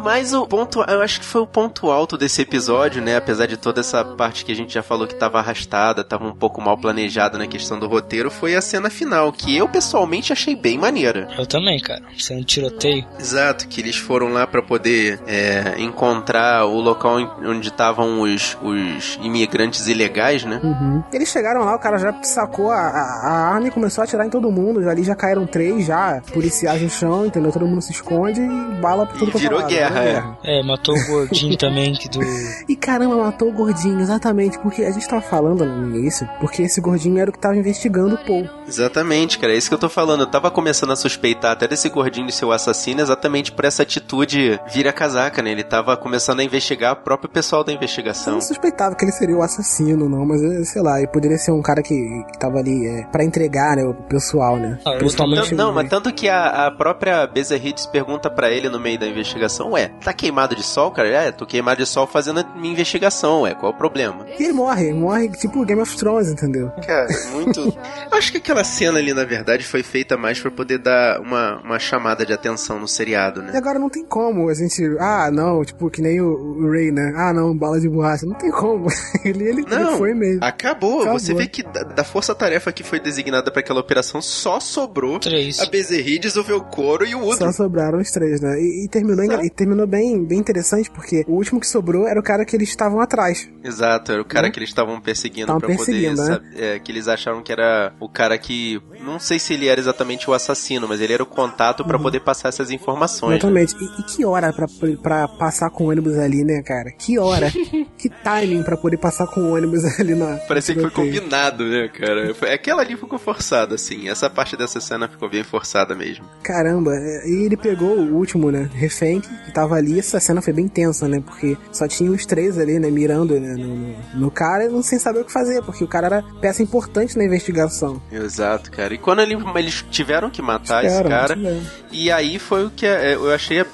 Mas 0.05 0.35
o 0.35 0.45
ponto, 0.45 0.81
eu 0.87 1.01
acho 1.01 1.19
que 1.19 1.25
foi 1.25 1.41
o 1.41 1.47
ponto 1.47 1.89
alto 1.89 2.15
desse 2.15 2.39
episódio, 2.39 3.01
né? 3.01 3.17
Apesar 3.17 3.47
de 3.47 3.57
toda 3.57 3.79
essa 3.79 4.05
parte 4.05 4.45
que 4.45 4.51
a 4.51 4.55
gente 4.55 4.71
já 4.71 4.83
falou 4.83 5.07
que 5.07 5.15
tava 5.15 5.39
arrastada, 5.39 6.03
tava 6.03 6.27
um 6.27 6.31
pouco 6.31 6.61
mal 6.61 6.77
planejada 6.77 7.39
na 7.39 7.47
questão 7.47 7.79
do 7.79 7.87
roteiro, 7.87 8.29
foi 8.29 8.55
a 8.55 8.61
cena 8.61 8.91
final, 8.91 9.31
que 9.31 9.57
eu 9.57 9.67
pessoalmente 9.67 10.31
achei 10.31 10.55
bem 10.55 10.77
maneira. 10.77 11.27
Eu 11.35 11.47
também, 11.47 11.79
cara. 11.79 12.03
Sendo 12.19 12.43
tiroteio. 12.43 13.03
Exato, 13.19 13.67
que 13.67 13.81
eles 13.81 13.95
foram 13.95 14.27
lá 14.27 14.45
para 14.45 14.61
poder 14.61 15.19
é, 15.25 15.73
encontrar 15.79 16.65
o 16.65 16.79
local 16.79 17.17
onde 17.43 17.69
estavam 17.69 18.21
os, 18.21 18.55
os 18.61 19.17
imigrantes 19.23 19.87
ilegais, 19.87 20.43
né? 20.43 20.61
Uhum. 20.63 21.03
Eles 21.11 21.29
chegaram 21.29 21.61
lá, 21.61 21.75
o 21.75 21.79
cara 21.79 21.97
já 21.97 22.13
sacou 22.21 22.69
a, 22.69 22.75
a, 22.75 23.27
a 23.27 23.55
arma 23.55 23.69
e 23.69 23.71
começou 23.71 24.03
a 24.03 24.05
atirar 24.05 24.27
em 24.27 24.29
todo 24.29 24.51
mundo. 24.51 24.87
Ali 24.87 25.03
já 25.03 25.15
caíram 25.15 25.47
três, 25.47 25.87
já, 25.87 26.21
policiais 26.31 26.79
no 26.79 26.91
chão, 26.91 27.25
entendeu? 27.25 27.51
Todo 27.51 27.65
mundo 27.65 27.81
se 27.81 27.91
esconde 27.91 28.39
e 28.39 28.75
bala 28.79 29.07
por 29.07 29.17
tudo 29.17 29.31
E 29.33 29.37
é 29.37 29.39
virou 29.39 29.59
lado, 29.61 29.94
guerra, 30.03 30.37
é. 30.43 30.59
É, 30.59 30.63
matou 30.63 30.95
o 30.95 31.05
gordinho 31.07 31.57
também 31.57 31.93
que 31.93 32.09
do. 32.09 32.19
E 32.67 32.75
caramba, 32.75 33.15
matou 33.17 33.49
o 33.49 33.51
gordinho, 33.51 33.99
exatamente, 33.99 34.57
porque 34.59 34.83
a 34.83 34.91
gente 34.91 35.07
tava 35.07 35.21
falando 35.21 35.65
no 35.65 35.95
início, 35.97 36.27
porque 36.39 36.63
esse 36.63 36.81
gordinho 36.81 37.17
era 37.19 37.29
o 37.29 37.33
que 37.33 37.39
tava 37.39 37.55
investigando 37.55 38.15
o 38.15 38.17
Paul. 38.25 38.47
Exatamente, 38.67 39.37
cara, 39.39 39.53
é 39.53 39.57
isso 39.57 39.69
que 39.69 39.73
eu 39.75 39.79
tô 39.79 39.89
falando. 39.89 40.21
Eu 40.21 40.27
tava 40.27 40.49
começando 40.51 40.91
a 40.91 40.95
suspeitar 40.95 41.51
até 41.51 41.67
desse 41.67 41.89
gordinho 41.89 42.27
de 42.27 42.33
ser 42.33 42.45
o 42.45 42.51
assassino 42.51 43.01
exatamente 43.01 43.51
por 43.51 43.65
essa 43.65 43.83
atitude 43.83 44.59
vira 44.71 44.91
casaca, 44.91 45.41
né? 45.41 45.51
Ele 45.51 45.63
tava 45.63 45.95
começando 45.97 46.39
a 46.39 46.43
investigar 46.43 46.93
o 46.93 46.97
próprio 46.97 47.29
pessoal 47.29 47.63
da 47.63 47.71
Eu 47.71 47.75
investigação. 47.77 48.33
não 48.33 48.41
suspeitava 48.41 48.95
que 48.95 49.05
ele 49.05 49.11
seria 49.11 49.35
o 49.35 49.41
assassino, 49.41 50.09
não, 50.09 50.25
mas 50.25 50.41
eh, 50.41 50.63
sei 50.63 50.81
lá, 50.81 50.97
ele 50.99 51.07
poderia 51.07 51.37
ser 51.37 51.51
um 51.51 51.61
cara 51.61 51.81
que, 51.81 51.95
que 52.31 52.39
tava 52.39 52.59
ali 52.59 52.87
é, 52.87 53.03
para 53.11 53.23
entregar, 53.23 53.75
né, 53.75 53.83
o 53.83 53.93
pessoal, 53.93 54.57
né? 54.57 54.79
Ah, 54.85 54.91
eu 54.93 54.97
Principalmente. 54.99 55.53
Não, 55.55 55.67
não, 55.67 55.73
mas 55.73 55.89
tanto 55.89 56.13
que 56.13 56.27
a, 56.29 56.67
a 56.67 56.71
própria 56.71 57.25
Bezerrides 57.27 57.85
pergunta 57.85 58.29
pra 58.29 58.49
ele 58.51 58.69
no 58.69 58.79
meio 58.79 58.99
da 58.99 59.07
investigação, 59.07 59.71
ué, 59.71 59.84
tá 59.87 60.13
queimado 60.13 60.55
de 60.55 60.63
sol, 60.63 60.91
cara? 60.91 61.07
É, 61.09 61.31
tô 61.31 61.45
queimado 61.45 61.77
de 61.83 61.85
sol 61.89 62.05
fazendo 62.07 62.39
a 62.41 62.43
minha 62.55 62.71
investigação, 62.73 63.41
ué, 63.41 63.53
qual 63.53 63.71
é 63.71 63.75
o 63.75 63.77
problema? 63.77 64.25
E 64.39 64.43
ele 64.43 64.53
morre, 64.53 64.93
morre 64.93 65.29
tipo 65.29 65.63
Game 65.65 65.81
of 65.81 65.95
Thrones, 65.97 66.29
entendeu? 66.29 66.71
Cara, 66.85 67.07
muito. 67.31 67.75
Acho 68.11 68.31
que 68.31 68.37
aquela 68.37 68.63
cena 68.63 68.99
ali, 68.99 69.13
na 69.13 69.23
verdade, 69.25 69.63
foi 69.65 69.83
feita 69.83 70.17
mais 70.17 70.39
pra 70.39 70.49
poder 70.51 70.77
dar 70.79 71.19
uma, 71.19 71.59
uma 71.61 71.79
chamada 71.79 72.25
de 72.25 72.33
atenção 72.33 72.79
no 72.79 72.87
seriado, 72.87 73.41
E 73.41 73.45
né? 73.45 73.51
agora 73.57 73.79
não 73.79 73.89
tem 73.89 74.05
como 74.05 74.49
a 74.49 74.53
gente. 74.53 74.81
Ah, 74.99 75.29
não, 75.31 75.63
tipo, 75.63 75.89
que 75.89 76.01
nem 76.01 76.21
o, 76.21 76.27
o 76.27 76.71
Ray, 76.71 76.91
né? 76.91 77.13
Ah, 77.15 77.33
não, 77.33 77.55
bala 77.55 77.79
de 77.79 77.89
borracha. 77.89 78.25
Não 78.25 78.35
tem 78.35 78.51
como. 78.51 78.87
ele, 79.25 79.43
ele, 79.43 79.61
ele 79.61 79.65
Não, 79.69 79.97
foi 79.97 80.13
mesmo. 80.13 80.43
acabou. 80.43 81.01
Acabou. 81.01 81.19
Você 81.19 81.33
vê 81.33 81.47
que 81.47 81.63
da, 81.63 81.83
da 81.83 82.03
força-tarefa 82.03 82.71
que 82.71 82.83
foi 82.83 82.99
designada 82.99 83.51
pra 83.51 83.59
aquela 83.61 83.79
operação 83.79 84.21
só 84.21 84.59
sobrou 84.59 85.19
Três. 85.19 85.59
a 85.59 85.65
Bezerrides, 85.65 86.35
o 86.35 86.43
Velcoro 86.43 87.05
e 87.05 87.15
o 87.15 87.23
Udo. 87.25 87.37
Só 87.37 87.51
sobraram 87.51 87.99
os 87.99 88.11
três, 88.11 88.41
né? 88.41 88.59
E, 88.59 88.85
e 88.85 88.87
terminou, 88.87 89.23
e 89.43 89.49
terminou 89.65 89.87
bem, 89.87 90.23
bem 90.23 90.37
interessante, 90.39 90.89
porque 90.91 91.25
o 91.27 91.33
último 91.33 91.59
que 91.59 91.67
sobrou 91.67 92.07
era 92.07 92.19
o 92.19 92.23
cara 92.23 92.45
que 92.45 92.55
eles 92.55 92.69
estavam 92.69 92.99
atrás. 93.01 93.49
Exato, 93.63 94.11
era 94.11 94.21
o 94.21 94.25
cara 94.25 94.47
Né? 94.47 94.51
que 94.53 94.59
eles 94.59 94.69
estavam 94.69 95.01
perseguindo 95.01 95.47
Tavam 95.47 95.59
pra 95.61 95.69
poder. 95.69 95.85
perseguindo, 95.85 96.21
né? 96.21 96.27
sabe- 96.33 96.45
é, 96.55 96.79
que 96.79 96.91
eles 96.91 97.07
acharam 97.07 97.41
que 97.41 97.51
era 97.51 97.93
o 97.99 98.07
cara 98.07 98.37
que. 98.37 98.79
Não 99.03 99.19
sei 99.19 99.39
se 99.39 99.53
ele 99.53 99.67
era 99.67 99.79
exatamente 99.79 100.29
o 100.29 100.33
assassino, 100.33 100.87
mas 100.87 101.01
ele 101.01 101.13
era 101.13 101.23
o 101.23 101.25
contato 101.25 101.83
pra 101.83 101.97
poder 101.99 102.19
passar 102.21 102.49
essas 102.49 102.69
informações. 102.71 103.31
né? 103.31 103.37
Exatamente. 103.37 103.75
E, 103.79 104.01
e 104.01 104.03
que 104.03 104.25
hora 104.25 104.53
pra, 104.53 104.67
pra 105.01 105.27
passar 105.27 105.69
com 105.71 105.85
o 105.85 105.89
ônibus 105.89 106.17
ali, 106.17 106.43
né, 106.43 106.61
cara? 106.61 106.91
Que 106.91 107.17
hora? 107.17 107.51
que 108.09 108.23
timing 108.23 108.63
pra 108.63 108.77
poder 108.77 108.97
passar 108.97 109.27
com 109.27 109.41
o 109.41 109.53
ônibus 109.55 109.83
ali 109.99 110.13
na. 110.15 110.37
Parecia 110.47 110.75
que 110.75 110.81
foi 110.81 110.91
combinado, 110.91 111.63
né, 111.65 111.87
cara? 111.87 112.31
Aquela 112.53 112.81
ali 112.81 112.95
ficou 112.95 113.17
forçada, 113.17 113.75
assim. 113.75 114.07
Essa 114.09 114.29
parte 114.29 114.55
dessa 114.55 114.79
cena 114.79 115.07
ficou 115.07 115.29
bem 115.29 115.43
forçada 115.43 115.95
mesmo. 115.95 116.25
Caramba, 116.43 116.91
é, 116.93 117.27
e 117.29 117.45
ele 117.45 117.57
pegou 117.57 117.97
o 117.97 118.13
último, 118.15 118.51
né? 118.51 118.69
Refém 118.73 119.21
que 119.21 119.51
tava 119.53 119.75
ali. 119.75 119.97
Essa 119.99 120.19
cena 120.19 120.41
foi 120.41 120.53
bem 120.53 120.67
tensa, 120.67 121.07
né? 121.07 121.19
Porque 121.25 121.57
só 121.71 121.87
tinha 121.87 122.11
os 122.11 122.25
três 122.25 122.57
ali, 122.59 122.79
né? 122.79 122.89
Mirando 122.91 123.39
né, 123.39 123.53
no, 123.55 124.19
no- 124.19 124.31
cara 124.31 124.65
e 124.65 124.69
não 124.69 124.83
sem 124.83 124.99
saber 124.99 125.19
o 125.21 125.25
que 125.25 125.31
fazer, 125.31 125.61
porque 125.63 125.83
o 125.83 125.87
cara 125.87 126.07
era 126.07 126.23
peça 126.41 126.61
importante 126.61 127.17
na 127.17 127.23
investigação. 127.23 128.01
Exato, 128.11 128.69
cara. 128.71 128.93
E 128.93 128.97
quando 128.97 129.21
ele- 129.21 129.37
eles 129.55 129.83
tiveram 129.89 130.29
que 130.29 130.41
matar 130.41 130.83
esse 130.83 130.95
Tiveram, 130.97 131.09
cara, 131.09 131.35
tiveram. 131.35 131.61
e 131.91 132.11
aí 132.11 132.37
foi 132.37 132.65
o 132.65 132.69
que 132.69 132.85
é, 132.85 133.15
eu 133.15 133.31
achei 133.33 133.61
a, 133.61 133.65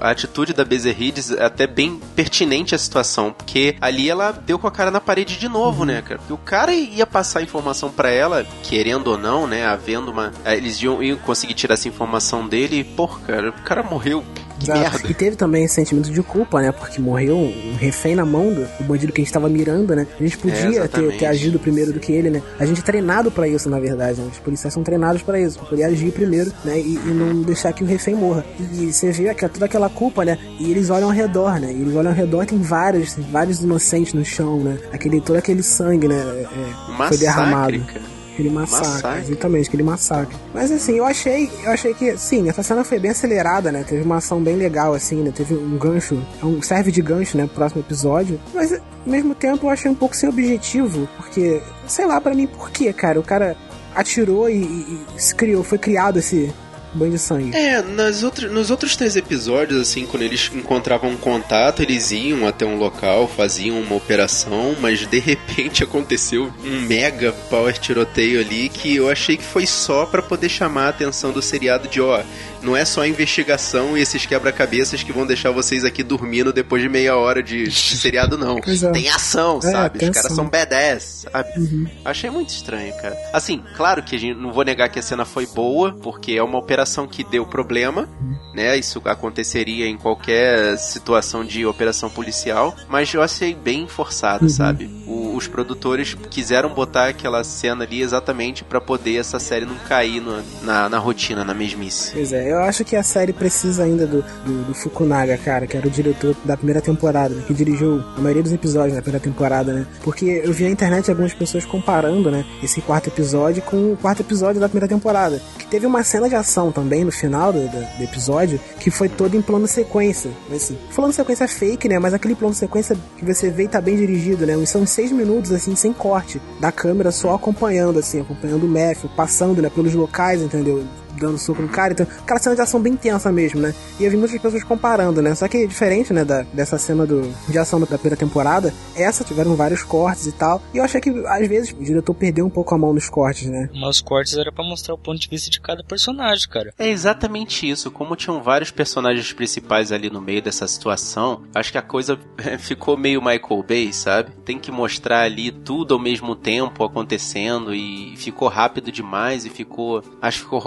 a 0.00 0.10
atitude 0.10 0.52
da 0.52 0.64
Bezerrides 0.64 1.30
até 1.32 1.66
bem 1.66 2.00
pertinente 2.14 2.74
à 2.74 2.78
situação, 2.78 3.32
porque 3.32 3.71
ali 3.80 4.08
ela 4.10 4.32
deu 4.32 4.58
com 4.58 4.66
a 4.66 4.70
cara 4.70 4.90
na 4.90 5.00
parede 5.00 5.38
de 5.38 5.48
novo, 5.48 5.84
né, 5.84 6.02
cara? 6.02 6.18
Porque 6.18 6.32
o 6.32 6.38
cara 6.38 6.72
ia 6.72 7.06
passar 7.06 7.40
a 7.40 7.42
informação 7.42 7.90
pra 7.90 8.10
ela, 8.10 8.46
querendo 8.62 9.08
ou 9.08 9.18
não, 9.18 9.46
né, 9.46 9.66
havendo 9.66 10.10
uma... 10.10 10.32
eh, 10.44 10.56
Eles 10.56 10.80
iam, 10.82 11.02
iam 11.02 11.16
conseguir 11.18 11.54
tirar 11.54 11.74
essa 11.74 11.88
informação 11.88 12.46
dele 12.46 12.80
e, 12.80 12.84
pô, 12.84 13.08
cara, 13.08 13.50
o 13.50 13.52
cara 13.62 13.82
morreu. 13.82 14.24
Que 14.62 14.70
Exato. 14.70 14.80
merda. 14.80 15.08
E 15.10 15.14
teve 15.14 15.36
também 15.36 15.64
esse 15.64 15.74
sentimento 15.74 16.10
de 16.10 16.22
culpa, 16.22 16.60
né? 16.60 16.72
Porque 16.72 17.00
morreu 17.00 17.36
um 17.36 17.74
refém 17.76 18.14
na 18.14 18.24
mão 18.24 18.52
do, 18.52 18.64
do 18.78 18.84
bandido 18.84 19.12
que 19.12 19.20
a 19.20 19.24
gente 19.24 19.32
tava 19.32 19.48
mirando, 19.48 19.94
né? 19.94 20.06
A 20.18 20.22
gente 20.22 20.38
podia 20.38 20.56
ter, 20.56 20.68
exatamente. 20.68 21.18
ter 21.18 21.26
agido 21.26 21.58
primeiro 21.58 21.92
do 21.92 22.00
que 22.00 22.12
ele, 22.12 22.30
né? 22.30 22.42
A 22.58 22.66
gente 22.66 22.80
é 22.80 22.84
treinado 22.84 23.30
pra 23.30 23.48
isso, 23.48 23.68
na 23.68 23.78
verdade. 23.78 24.20
Né? 24.20 24.28
Os 24.32 24.38
policiais 24.38 24.72
são 24.72 24.82
treinados 24.82 25.22
pra 25.22 25.40
isso, 25.40 25.58
pra 25.58 25.68
poder 25.68 25.84
agir 25.84 26.12
primeiro, 26.12 26.52
né? 26.64 26.78
E, 26.78 26.94
e 26.94 27.10
não 27.10 27.42
deixar 27.42 27.72
que 27.72 27.82
o 27.82 27.86
refém 27.86 28.14
morra. 28.14 28.44
E 28.72 28.92
você 28.92 29.10
vê 29.10 29.28
aquela, 29.28 29.52
toda 29.52 29.66
aquela 29.66 29.88
culpa, 29.88 30.24
né? 30.24 30.38
E 30.58 30.70
eles 30.70 30.90
olham 30.90 31.08
ao 31.08 31.14
redor, 31.14 31.58
né? 31.60 31.72
E 31.72 31.80
eles 31.82 31.94
olham 31.94 32.10
ao 32.10 32.16
redor 32.16 32.46
tem 32.46 32.58
vários, 32.58 33.16
vários 33.30 33.60
inocentes 33.60 34.14
no 34.14 34.24
chão, 34.24 34.60
né? 34.60 34.78
Aquele, 34.92 35.20
todo 35.20 35.36
aquele 35.36 35.62
sangue, 35.62 36.08
né? 36.08 36.16
É, 36.16 36.46
foi 36.86 36.94
Massacre, 36.94 37.18
derramado. 37.18 37.80
cara. 37.80 38.11
Aquele 38.32 38.50
massacre, 38.50 38.88
Massacre. 38.88 39.20
exatamente, 39.32 39.68
aquele 39.68 39.82
massacre. 39.82 40.36
Mas 40.54 40.70
assim, 40.72 40.96
eu 40.96 41.04
achei, 41.04 41.50
eu 41.64 41.70
achei 41.70 41.92
que, 41.94 42.16
sim, 42.16 42.48
essa 42.48 42.62
cena 42.62 42.82
foi 42.82 42.98
bem 42.98 43.10
acelerada, 43.10 43.70
né? 43.70 43.84
Teve 43.86 44.02
uma 44.02 44.16
ação 44.16 44.42
bem 44.42 44.56
legal, 44.56 44.94
assim, 44.94 45.16
né? 45.22 45.32
Teve 45.34 45.54
um 45.54 45.76
gancho, 45.76 46.20
um 46.42 46.62
serve 46.62 46.90
de 46.90 47.02
gancho, 47.02 47.36
né? 47.36 47.44
Pro 47.46 47.56
próximo 47.56 47.82
episódio. 47.82 48.40
Mas, 48.54 48.72
ao 48.72 48.80
mesmo 49.04 49.34
tempo, 49.34 49.66
eu 49.66 49.70
achei 49.70 49.90
um 49.90 49.94
pouco 49.94 50.16
sem 50.16 50.28
objetivo, 50.28 51.06
porque, 51.16 51.60
sei 51.86 52.06
lá, 52.06 52.20
pra 52.20 52.34
mim, 52.34 52.46
por 52.46 52.70
quê, 52.70 52.92
cara? 52.92 53.20
O 53.20 53.22
cara 53.22 53.54
atirou 53.94 54.48
e, 54.48 54.54
e- 54.62 54.98
e 55.16 55.20
se 55.22 55.34
criou, 55.34 55.62
foi 55.62 55.76
criado 55.76 56.18
esse 56.18 56.50
banho 56.94 57.12
de 57.12 57.18
sangue. 57.18 57.56
É, 57.56 57.82
nas 57.82 58.22
outros, 58.22 58.50
nos 58.50 58.70
outros 58.70 58.96
três 58.96 59.16
episódios, 59.16 59.80
assim, 59.80 60.06
quando 60.06 60.22
eles 60.22 60.50
encontravam 60.54 61.16
contato, 61.16 61.82
eles 61.82 62.10
iam 62.10 62.46
até 62.46 62.64
um 62.64 62.76
local, 62.76 63.26
faziam 63.28 63.80
uma 63.80 63.96
operação, 63.96 64.76
mas 64.80 65.06
de 65.06 65.18
repente 65.18 65.82
aconteceu 65.84 66.52
um 66.64 66.80
mega 66.82 67.32
power 67.32 67.76
tiroteio 67.78 68.40
ali 68.40 68.68
que 68.68 68.96
eu 68.96 69.08
achei 69.08 69.36
que 69.36 69.44
foi 69.44 69.66
só 69.66 70.06
pra 70.06 70.22
poder 70.22 70.48
chamar 70.48 70.86
a 70.86 70.88
atenção 70.90 71.32
do 71.32 71.42
seriado 71.42 71.88
de, 71.88 72.00
ó, 72.00 72.22
não 72.62 72.76
é 72.76 72.84
só 72.84 73.02
a 73.02 73.08
investigação 73.08 73.96
e 73.96 74.00
esses 74.00 74.24
quebra-cabeças 74.26 75.02
que 75.02 75.12
vão 75.12 75.26
deixar 75.26 75.50
vocês 75.50 75.84
aqui 75.84 76.02
dormindo 76.02 76.52
depois 76.52 76.82
de 76.82 76.88
meia 76.88 77.16
hora 77.16 77.42
de, 77.42 77.64
de 77.64 77.96
seriado, 77.96 78.36
não. 78.38 78.58
É. 78.82 78.90
Tem 78.92 79.08
ação, 79.08 79.58
É, 79.58 79.70
sabe? 79.70 79.98
tem 79.98 80.08
Os 80.10 80.16
caras 80.16 80.32
são 80.32 80.48
badass, 80.48 81.26
sabe? 81.30 81.48
Uhum. 81.58 81.86
Achei 82.04 82.30
muito 82.30 82.50
estranho, 82.50 82.92
cara. 83.00 83.16
Assim, 83.32 83.62
claro 83.76 84.02
que 84.02 84.16
a 84.16 84.18
gente 84.18 84.36
não 84.38 84.52
vou 84.52 84.64
negar 84.64 84.88
que 84.88 84.98
a 84.98 85.02
cena 85.02 85.24
foi 85.24 85.46
boa, 85.46 85.92
porque 85.92 86.32
é 86.32 86.42
uma 86.42 86.58
operação 86.58 87.06
que 87.06 87.22
deu 87.24 87.44
problema, 87.46 88.08
né? 88.54 88.76
Isso 88.76 89.00
aconteceria 89.04 89.86
em 89.86 89.96
qualquer 89.96 90.76
situação 90.78 91.44
de 91.44 91.64
operação 91.66 92.08
policial, 92.10 92.74
mas 92.88 93.12
eu 93.14 93.22
achei 93.22 93.54
bem 93.54 93.86
forçado, 93.86 94.44
Uhum. 94.44 94.48
sabe? 94.50 94.90
O- 95.06 95.21
os 95.32 95.46
produtores 95.48 96.14
quiseram 96.30 96.70
botar 96.74 97.08
aquela 97.08 97.42
cena 97.44 97.84
ali 97.84 98.02
exatamente 98.02 98.64
pra 98.64 98.80
poder 98.80 99.16
essa 99.16 99.38
série 99.38 99.64
não 99.64 99.76
cair 99.88 100.20
no- 100.20 100.42
na, 100.62 100.88
na 100.88 100.98
rotina, 100.98 101.44
na 101.44 101.54
mesmice. 101.54 102.12
Pois 102.12 102.32
é, 102.32 102.50
eu 102.52 102.58
acho 102.60 102.84
que 102.84 102.96
a 102.96 103.02
série 103.02 103.32
precisa 103.32 103.84
ainda 103.84 104.06
do, 104.06 104.22
do, 104.44 104.64
do 104.64 104.74
Fukunaga, 104.74 105.36
cara, 105.38 105.66
que 105.66 105.76
era 105.76 105.86
o 105.86 105.90
diretor 105.90 106.34
da 106.44 106.56
primeira 106.56 106.80
temporada, 106.80 107.34
né, 107.34 107.44
que 107.46 107.54
dirigiu 107.54 108.02
a 108.16 108.20
maioria 108.20 108.42
dos 108.42 108.52
episódios 108.52 108.94
da 108.94 109.02
primeira 109.02 109.22
temporada, 109.24 109.72
né? 109.72 109.86
Porque 110.02 110.42
eu 110.44 110.52
vi 110.52 110.64
na 110.64 110.70
internet 110.70 111.10
algumas 111.10 111.32
pessoas 111.34 111.64
comparando, 111.64 112.30
né, 112.30 112.44
esse 112.62 112.80
quarto 112.80 113.08
episódio 113.08 113.62
com 113.62 113.92
o 113.92 113.96
quarto 113.96 114.20
episódio 114.20 114.60
da 114.60 114.68
primeira 114.68 114.88
temporada. 114.88 115.40
Que 115.58 115.66
teve 115.66 115.86
uma 115.86 116.02
cena 116.02 116.28
de 116.28 116.34
ação 116.34 116.70
também 116.72 117.04
no 117.04 117.12
final 117.12 117.52
do, 117.52 117.60
do- 117.68 117.98
do 117.98 118.04
episódio, 118.04 118.60
que 118.80 118.90
foi 118.90 119.08
todo 119.08 119.36
em 119.36 119.42
plano 119.42 119.66
sequência. 119.66 120.30
Mas, 120.48 120.64
assim, 120.64 120.78
plano 120.94 121.12
sequência 121.12 121.46
fake, 121.48 121.88
né? 121.88 121.98
Mas 121.98 122.14
aquele 122.14 122.34
plano 122.34 122.54
sequência 122.54 122.96
que 123.18 123.24
você 123.24 123.50
vê 123.50 123.64
e 123.64 123.68
tá 123.68 123.80
bem 123.80 123.96
dirigido, 123.96 124.46
né? 124.46 124.54
São 124.66 124.86
seis 124.86 125.10
minutos, 125.12 125.21
assim, 125.52 125.74
sem 125.74 125.92
corte, 125.92 126.40
da 126.60 126.72
câmera 126.72 127.10
só 127.10 127.34
acompanhando, 127.34 127.98
assim, 127.98 128.20
acompanhando 128.20 128.64
o 128.64 128.68
Matthew, 128.68 129.10
passando, 129.16 129.62
né, 129.62 129.70
pelos 129.70 129.94
locais, 129.94 130.40
entendeu? 130.40 130.84
Dando 131.22 131.38
soco 131.38 131.62
no 131.62 131.68
cara. 131.68 131.92
Então, 131.92 132.06
aquela 132.18 132.40
cena 132.40 132.54
de 132.54 132.60
ação 132.60 132.80
bem 132.80 132.96
tensa 132.96 133.30
mesmo, 133.32 133.60
né? 133.60 133.74
E 133.98 134.04
eu 134.04 134.10
vi 134.10 134.16
muitas 134.16 134.38
pessoas 134.40 134.64
comparando, 134.64 135.22
né? 135.22 135.34
Só 135.34 135.48
que 135.48 135.66
diferente, 135.66 136.12
né, 136.12 136.24
da, 136.24 136.42
dessa 136.52 136.78
cena 136.78 137.06
do, 137.06 137.32
de 137.48 137.58
ação 137.58 137.80
da 137.80 137.86
primeira 137.86 138.16
temporada, 138.16 138.72
essa 138.94 139.24
tiveram 139.24 139.54
vários 139.54 139.82
cortes 139.82 140.26
e 140.26 140.32
tal. 140.32 140.60
E 140.74 140.78
eu 140.78 140.84
achei 140.84 141.00
que, 141.00 141.10
às 141.26 141.48
vezes, 141.48 141.72
o 141.72 141.82
diretor 141.82 142.14
perdeu 142.14 142.44
um 142.44 142.50
pouco 142.50 142.74
a 142.74 142.78
mão 142.78 142.92
nos 142.92 143.08
cortes, 143.08 143.48
né? 143.48 143.70
Mas 143.74 143.96
os 143.96 144.00
cortes 144.00 144.36
era 144.36 144.50
para 144.52 144.64
mostrar 144.64 144.94
o 144.94 144.98
ponto 144.98 145.18
de 145.18 145.28
vista 145.28 145.50
de 145.50 145.60
cada 145.60 145.82
personagem, 145.84 146.48
cara. 146.48 146.74
É 146.78 146.88
exatamente 146.88 147.68
isso. 147.68 147.90
Como 147.90 148.16
tinham 148.16 148.42
vários 148.42 148.70
personagens 148.70 149.32
principais 149.32 149.92
ali 149.92 150.10
no 150.10 150.20
meio 150.20 150.42
dessa 150.42 150.66
situação, 150.66 151.42
acho 151.54 151.70
que 151.70 151.78
a 151.78 151.82
coisa 151.82 152.18
ficou 152.58 152.96
meio 152.96 153.22
Michael 153.22 153.64
Bay, 153.66 153.92
sabe? 153.92 154.32
Tem 154.44 154.58
que 154.58 154.70
mostrar 154.70 155.22
ali 155.22 155.50
tudo 155.50 155.94
ao 155.94 156.00
mesmo 156.00 156.34
tempo 156.34 156.84
acontecendo 156.84 157.74
e 157.74 158.14
ficou 158.16 158.48
rápido 158.48 158.90
demais 158.90 159.44
e 159.44 159.50
ficou. 159.50 160.02
Acho 160.20 160.38
que 160.38 160.44
ficou 160.44 160.58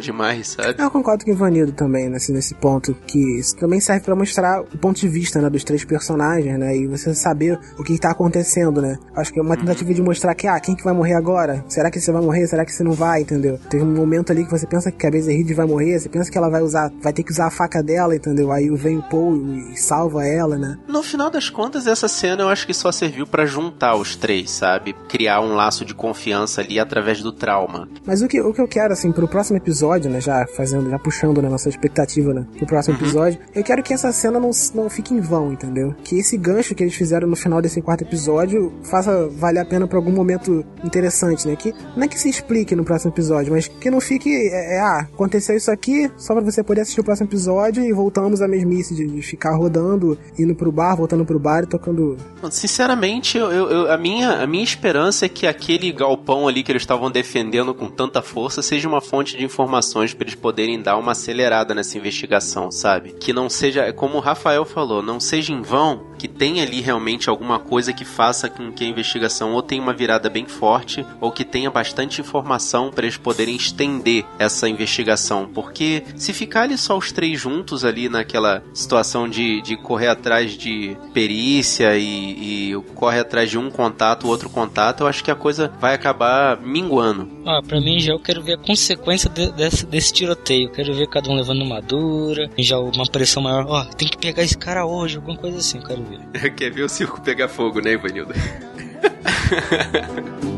demais, 0.00 0.48
sabe? 0.48 0.82
Eu 0.82 0.90
concordo 0.90 1.24
com 1.24 1.30
o 1.30 1.34
Ivanildo 1.34 1.72
também 1.72 2.08
nesse, 2.08 2.32
nesse 2.32 2.54
ponto, 2.54 2.94
que 3.06 3.38
isso 3.38 3.56
também 3.56 3.80
serve 3.80 4.04
para 4.04 4.14
mostrar 4.14 4.60
o 4.60 4.78
ponto 4.78 5.00
de 5.00 5.08
vista 5.08 5.40
né, 5.40 5.48
dos 5.50 5.64
três 5.64 5.84
personagens, 5.84 6.58
né? 6.58 6.76
E 6.76 6.86
você 6.86 7.14
saber 7.14 7.58
o 7.78 7.82
que 7.82 7.92
está 7.92 8.10
acontecendo, 8.10 8.80
né? 8.80 8.98
Acho 9.14 9.32
que 9.32 9.38
é 9.38 9.42
uma 9.42 9.54
uhum. 9.54 9.60
tentativa 9.60 9.90
uhum. 9.90 9.96
de 9.96 10.02
mostrar 10.02 10.34
que, 10.34 10.46
ah, 10.46 10.58
quem 10.60 10.74
que 10.74 10.84
vai 10.84 10.94
morrer 10.94 11.14
agora? 11.14 11.64
Será 11.68 11.90
que 11.90 12.00
você 12.00 12.12
vai 12.12 12.22
morrer? 12.22 12.46
Será 12.46 12.64
que 12.64 12.72
você 12.72 12.84
não 12.84 12.92
vai? 12.92 13.22
Entendeu? 13.22 13.58
Teve 13.70 13.84
um 13.84 13.94
momento 13.94 14.30
ali 14.30 14.44
que 14.44 14.50
você 14.50 14.66
pensa 14.66 14.90
que 14.90 15.06
a 15.06 15.10
Bezerride 15.10 15.54
vai 15.54 15.66
morrer, 15.66 15.98
você 15.98 16.08
pensa 16.08 16.30
que 16.30 16.38
ela 16.38 16.48
vai 16.48 16.62
usar, 16.62 16.90
vai 17.02 17.12
ter 17.12 17.22
que 17.22 17.32
usar 17.32 17.46
a 17.46 17.50
faca 17.50 17.82
dela, 17.82 18.14
entendeu? 18.14 18.52
Aí 18.52 18.68
vem 18.70 18.98
o 18.98 19.02
Paul 19.02 19.36
e 19.72 19.76
salva 19.76 20.26
ela, 20.26 20.56
né? 20.56 20.78
No 20.86 21.02
final 21.02 21.30
das 21.30 21.48
contas, 21.50 21.86
essa 21.86 22.08
cena 22.08 22.42
eu 22.42 22.48
acho 22.48 22.66
que 22.66 22.74
só 22.74 22.92
serviu 22.92 23.26
para 23.26 23.46
juntar 23.46 23.96
os 23.96 24.16
três, 24.16 24.50
sabe? 24.50 24.94
Criar 25.08 25.40
um 25.40 25.54
laço 25.54 25.84
de 25.84 25.94
confiança 25.94 26.60
ali 26.60 26.78
através 26.78 27.22
do 27.22 27.32
trauma. 27.32 27.88
Mas 28.04 28.22
o 28.22 28.28
que, 28.28 28.40
o 28.40 28.52
que 28.52 28.60
eu 28.60 28.68
quero, 28.68 28.92
assim, 28.92 29.12
pro 29.12 29.28
próximo 29.28 29.55
episódio, 29.58 30.10
né? 30.10 30.20
Já 30.20 30.46
fazendo, 30.46 30.90
já 30.90 30.98
puxando 30.98 31.40
né, 31.42 31.48
nossa 31.48 31.68
expectativa, 31.68 32.32
né? 32.32 32.46
Pro 32.56 32.66
próximo 32.66 32.96
uhum. 32.96 33.02
episódio, 33.02 33.38
eu 33.54 33.62
quero 33.62 33.82
que 33.82 33.92
essa 33.92 34.12
cena 34.12 34.38
não, 34.38 34.50
não 34.74 34.88
fique 34.90 35.14
em 35.14 35.20
vão, 35.20 35.52
entendeu? 35.52 35.94
Que 36.04 36.18
esse 36.18 36.36
gancho 36.36 36.74
que 36.74 36.82
eles 36.82 36.94
fizeram 36.94 37.28
no 37.28 37.36
final 37.36 37.60
desse 37.60 37.80
quarto 37.80 38.02
episódio 38.02 38.72
faça 38.84 39.28
valer 39.28 39.60
a 39.60 39.64
pena 39.64 39.86
pra 39.86 39.98
algum 39.98 40.12
momento 40.12 40.64
interessante, 40.84 41.46
né? 41.46 41.56
Que 41.56 41.72
não 41.96 42.04
é 42.04 42.08
que 42.08 42.18
se 42.18 42.28
explique 42.28 42.74
no 42.74 42.84
próximo 42.84 43.12
episódio, 43.12 43.52
mas 43.52 43.68
que 43.68 43.90
não 43.90 44.00
fique, 44.00 44.30
é, 44.30 44.76
é 44.76 44.80
ah, 44.80 45.00
aconteceu 45.12 45.56
isso 45.56 45.70
aqui, 45.70 46.10
só 46.16 46.34
pra 46.34 46.42
você 46.42 46.62
poder 46.62 46.82
assistir 46.82 47.00
o 47.00 47.04
próximo 47.04 47.28
episódio 47.28 47.82
e 47.82 47.92
voltamos 47.92 48.40
à 48.40 48.48
mesmice 48.48 48.94
de, 48.94 49.06
de 49.06 49.22
ficar 49.22 49.56
rodando, 49.56 50.18
indo 50.38 50.54
pro 50.54 50.72
bar, 50.72 50.96
voltando 50.96 51.24
pro 51.24 51.38
bar 51.38 51.64
e 51.64 51.66
tocando. 51.66 52.16
Sinceramente, 52.50 53.38
eu, 53.38 53.50
eu, 53.50 53.92
a, 53.92 53.96
minha, 53.96 54.42
a 54.42 54.46
minha 54.46 54.64
esperança 54.64 55.26
é 55.26 55.28
que 55.28 55.46
aquele 55.46 55.92
galpão 55.92 56.48
ali 56.48 56.62
que 56.62 56.72
eles 56.72 56.82
estavam 56.82 57.10
defendendo 57.10 57.74
com 57.74 57.88
tanta 57.88 58.22
força 58.22 58.62
seja 58.62 58.88
uma 58.88 59.00
fonte 59.00 59.35
de 59.36 59.44
informações 59.44 60.14
para 60.14 60.24
eles 60.24 60.34
poderem 60.34 60.80
dar 60.80 60.96
uma 60.96 61.12
acelerada 61.12 61.74
nessa 61.74 61.98
investigação, 61.98 62.70
sabe? 62.70 63.12
Que 63.12 63.32
não 63.32 63.48
seja, 63.48 63.92
como 63.92 64.16
o 64.16 64.20
Rafael 64.20 64.64
falou, 64.64 65.02
não 65.02 65.20
seja 65.20 65.52
em 65.52 65.62
vão, 65.62 66.06
que 66.16 66.28
tenha 66.28 66.62
ali 66.62 66.80
realmente 66.80 67.28
alguma 67.28 67.58
coisa 67.58 67.92
que 67.92 68.04
faça 68.04 68.48
com 68.48 68.72
que 68.72 68.84
a 68.84 68.88
investigação 68.88 69.52
ou 69.52 69.62
tenha 69.62 69.82
uma 69.82 69.92
virada 69.92 70.28
bem 70.28 70.46
forte 70.46 71.04
ou 71.20 71.30
que 71.30 71.44
tenha 71.44 71.70
bastante 71.70 72.20
informação 72.20 72.90
para 72.90 73.04
eles 73.04 73.16
poderem 73.16 73.56
estender 73.56 74.24
essa 74.38 74.68
investigação. 74.68 75.48
Porque 75.52 76.02
se 76.16 76.32
ficar 76.32 76.62
ali 76.62 76.76
só 76.76 76.96
os 76.96 77.12
três 77.12 77.40
juntos 77.40 77.84
ali 77.84 78.08
naquela 78.08 78.62
situação 78.72 79.28
de, 79.28 79.60
de 79.62 79.76
correr 79.76 80.08
atrás 80.08 80.52
de 80.52 80.96
perícia 81.12 81.96
e, 81.96 82.72
e 82.72 82.82
corre 82.94 83.20
atrás 83.20 83.50
de 83.50 83.58
um 83.58 83.70
contato, 83.70 84.26
outro 84.26 84.48
contato, 84.48 85.02
eu 85.02 85.06
acho 85.06 85.22
que 85.22 85.30
a 85.30 85.34
coisa 85.34 85.72
vai 85.80 85.94
acabar 85.94 86.60
minguando. 86.60 87.28
Ah, 87.46 87.60
pra 87.66 87.80
mim 87.80 87.98
já 88.00 88.12
eu 88.12 88.20
quero 88.20 88.42
ver 88.42 88.54
a 88.54 88.58
consequência 88.58 89.30
de, 89.30 89.52
desse, 89.52 89.86
desse 89.86 90.12
tiroteio. 90.12 90.68
Eu 90.68 90.72
quero 90.72 90.94
ver 90.94 91.08
cada 91.08 91.30
um 91.30 91.34
levando 91.34 91.62
uma 91.62 91.80
dura, 91.80 92.50
já 92.58 92.78
uma 92.78 93.06
pressão 93.06 93.42
maior. 93.42 93.66
Ó, 93.68 93.80
oh, 93.80 93.94
tem 93.94 94.08
que 94.08 94.18
pegar 94.18 94.42
esse 94.42 94.56
cara 94.56 94.84
hoje, 94.84 95.16
alguma 95.16 95.36
coisa 95.36 95.58
assim, 95.58 95.78
eu 95.78 95.84
quero 95.84 96.02
ver. 96.04 96.15
Quer 96.56 96.70
ver 96.70 96.82
o 96.82 96.88
circo 96.88 97.20
pegar 97.20 97.48
fogo, 97.48 97.80
né, 97.80 97.92
Ivanildo? 97.92 98.34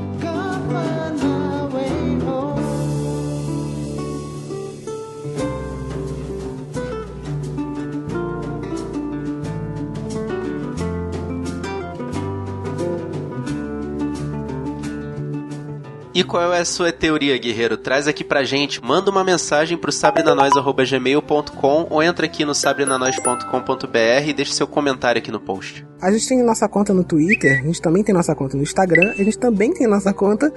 E 16.18 16.24
qual 16.24 16.52
é 16.52 16.58
a 16.58 16.64
sua 16.64 16.90
teoria, 16.90 17.38
guerreiro? 17.38 17.76
Traz 17.76 18.08
aqui 18.08 18.24
pra 18.24 18.42
gente. 18.42 18.82
Manda 18.82 19.08
uma 19.08 19.22
mensagem 19.22 19.78
pro 19.78 19.92
sabrenanois.gmail.com 19.92 21.86
ou 21.88 22.02
entra 22.02 22.26
aqui 22.26 22.44
no 22.44 22.56
sabrenanois.com.br 22.56 24.26
e 24.26 24.32
deixa 24.32 24.52
seu 24.52 24.66
comentário 24.66 25.20
aqui 25.20 25.30
no 25.30 25.38
post. 25.38 25.86
A 26.02 26.10
gente 26.10 26.28
tem 26.28 26.42
nossa 26.42 26.68
conta 26.68 26.92
no 26.92 27.04
Twitter, 27.04 27.60
a 27.60 27.66
gente 27.66 27.80
também 27.80 28.02
tem 28.02 28.12
nossa 28.12 28.34
conta 28.34 28.56
no 28.56 28.64
Instagram, 28.64 29.12
a 29.16 29.22
gente 29.22 29.38
também 29.38 29.72
tem 29.72 29.86
nossa 29.86 30.12
conta 30.12 30.52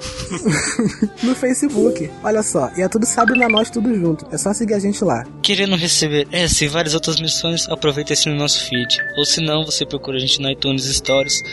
no 1.22 1.36
Facebook. 1.36 2.10
Olha 2.24 2.42
só, 2.42 2.72
e 2.76 2.82
é 2.82 2.88
tudo 2.88 3.06
Sabre 3.06 3.38
na 3.38 3.48
Nós, 3.48 3.70
tudo 3.70 3.94
junto. 3.94 4.26
É 4.32 4.40
só 4.40 4.54
seguir 4.56 4.74
a 4.74 4.80
gente 4.80 5.04
lá. 5.04 5.24
Querendo 5.44 5.76
receber 5.76 6.28
essa 6.32 6.66
e 6.66 6.68
várias 6.68 6.96
outras 6.96 7.22
missões, 7.22 7.70
aproveita 7.70 8.14
esse 8.14 8.28
no 8.28 8.36
nosso 8.36 8.68
feed. 8.68 8.98
Ou 9.16 9.26
se 9.26 9.40
não, 9.40 9.64
você 9.64 9.86
procura 9.86 10.18
a 10.18 10.20
gente 10.20 10.42
no 10.42 10.50
iTunes 10.50 10.86
Stories 10.86 11.44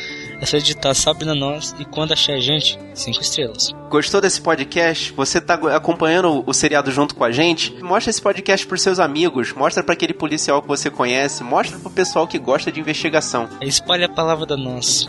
é 0.40 0.46
só 0.46 0.57
digitar 0.59 0.94
Sabe 0.94 1.24
na 1.24 1.35
Nós 1.35 1.74
e 1.79 1.85
quando 1.85 2.12
achar 2.12 2.35
a 2.35 2.40
gente, 2.40 2.79
cinco 2.94 3.20
estrelas. 3.20 3.74
Gostou 3.90 4.20
desse 4.20 4.40
podcast? 4.40 5.12
Você 5.12 5.40
tá 5.40 5.55
acompanhando 5.74 6.44
o 6.46 6.55
seriado 6.55 6.90
junto 6.90 7.14
com 7.14 7.24
a 7.24 7.33
gente? 7.33 7.74
Mostra 7.83 8.11
esse 8.11 8.22
podcast 8.22 8.66
pros 8.66 8.83
seus 8.83 8.98
amigos, 8.98 9.53
mostra 9.53 9.83
para 9.83 9.94
aquele 9.94 10.14
policial 10.14 10.62
que 10.62 10.68
você 10.68 10.90
conhece, 10.90 11.42
mostra 11.42 11.79
pro 11.79 11.90
pessoal 11.90 12.27
que 12.27 12.38
gosta 12.38 12.70
de 12.70 12.81
investigação. 12.81 13.48
Espalhe 13.61 14.05
a 14.05 14.09
palavra 14.09 14.46
da 14.46 14.57
nós. 14.57 15.09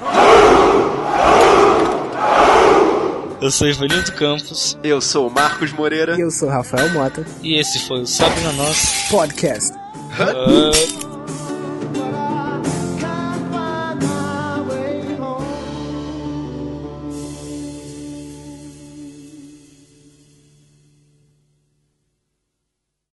Eu 3.41 3.49
sou 3.51 3.69
Ivanildo 3.69 4.11
Campos. 4.13 4.77
Eu 4.83 4.99
sou 4.99 5.27
o 5.27 5.31
Marcos 5.31 5.71
Moreira. 5.71 6.17
E 6.17 6.21
eu 6.21 6.29
sou 6.29 6.49
Rafael 6.49 6.91
Mota. 6.91 7.25
E 7.41 7.57
esse 7.57 7.79
foi 7.87 8.01
o 8.01 8.05
Sabe 8.05 8.41
na 8.41 8.51
Nós 8.51 9.07
Podcast. 9.09 9.71
Uh... 10.19 11.08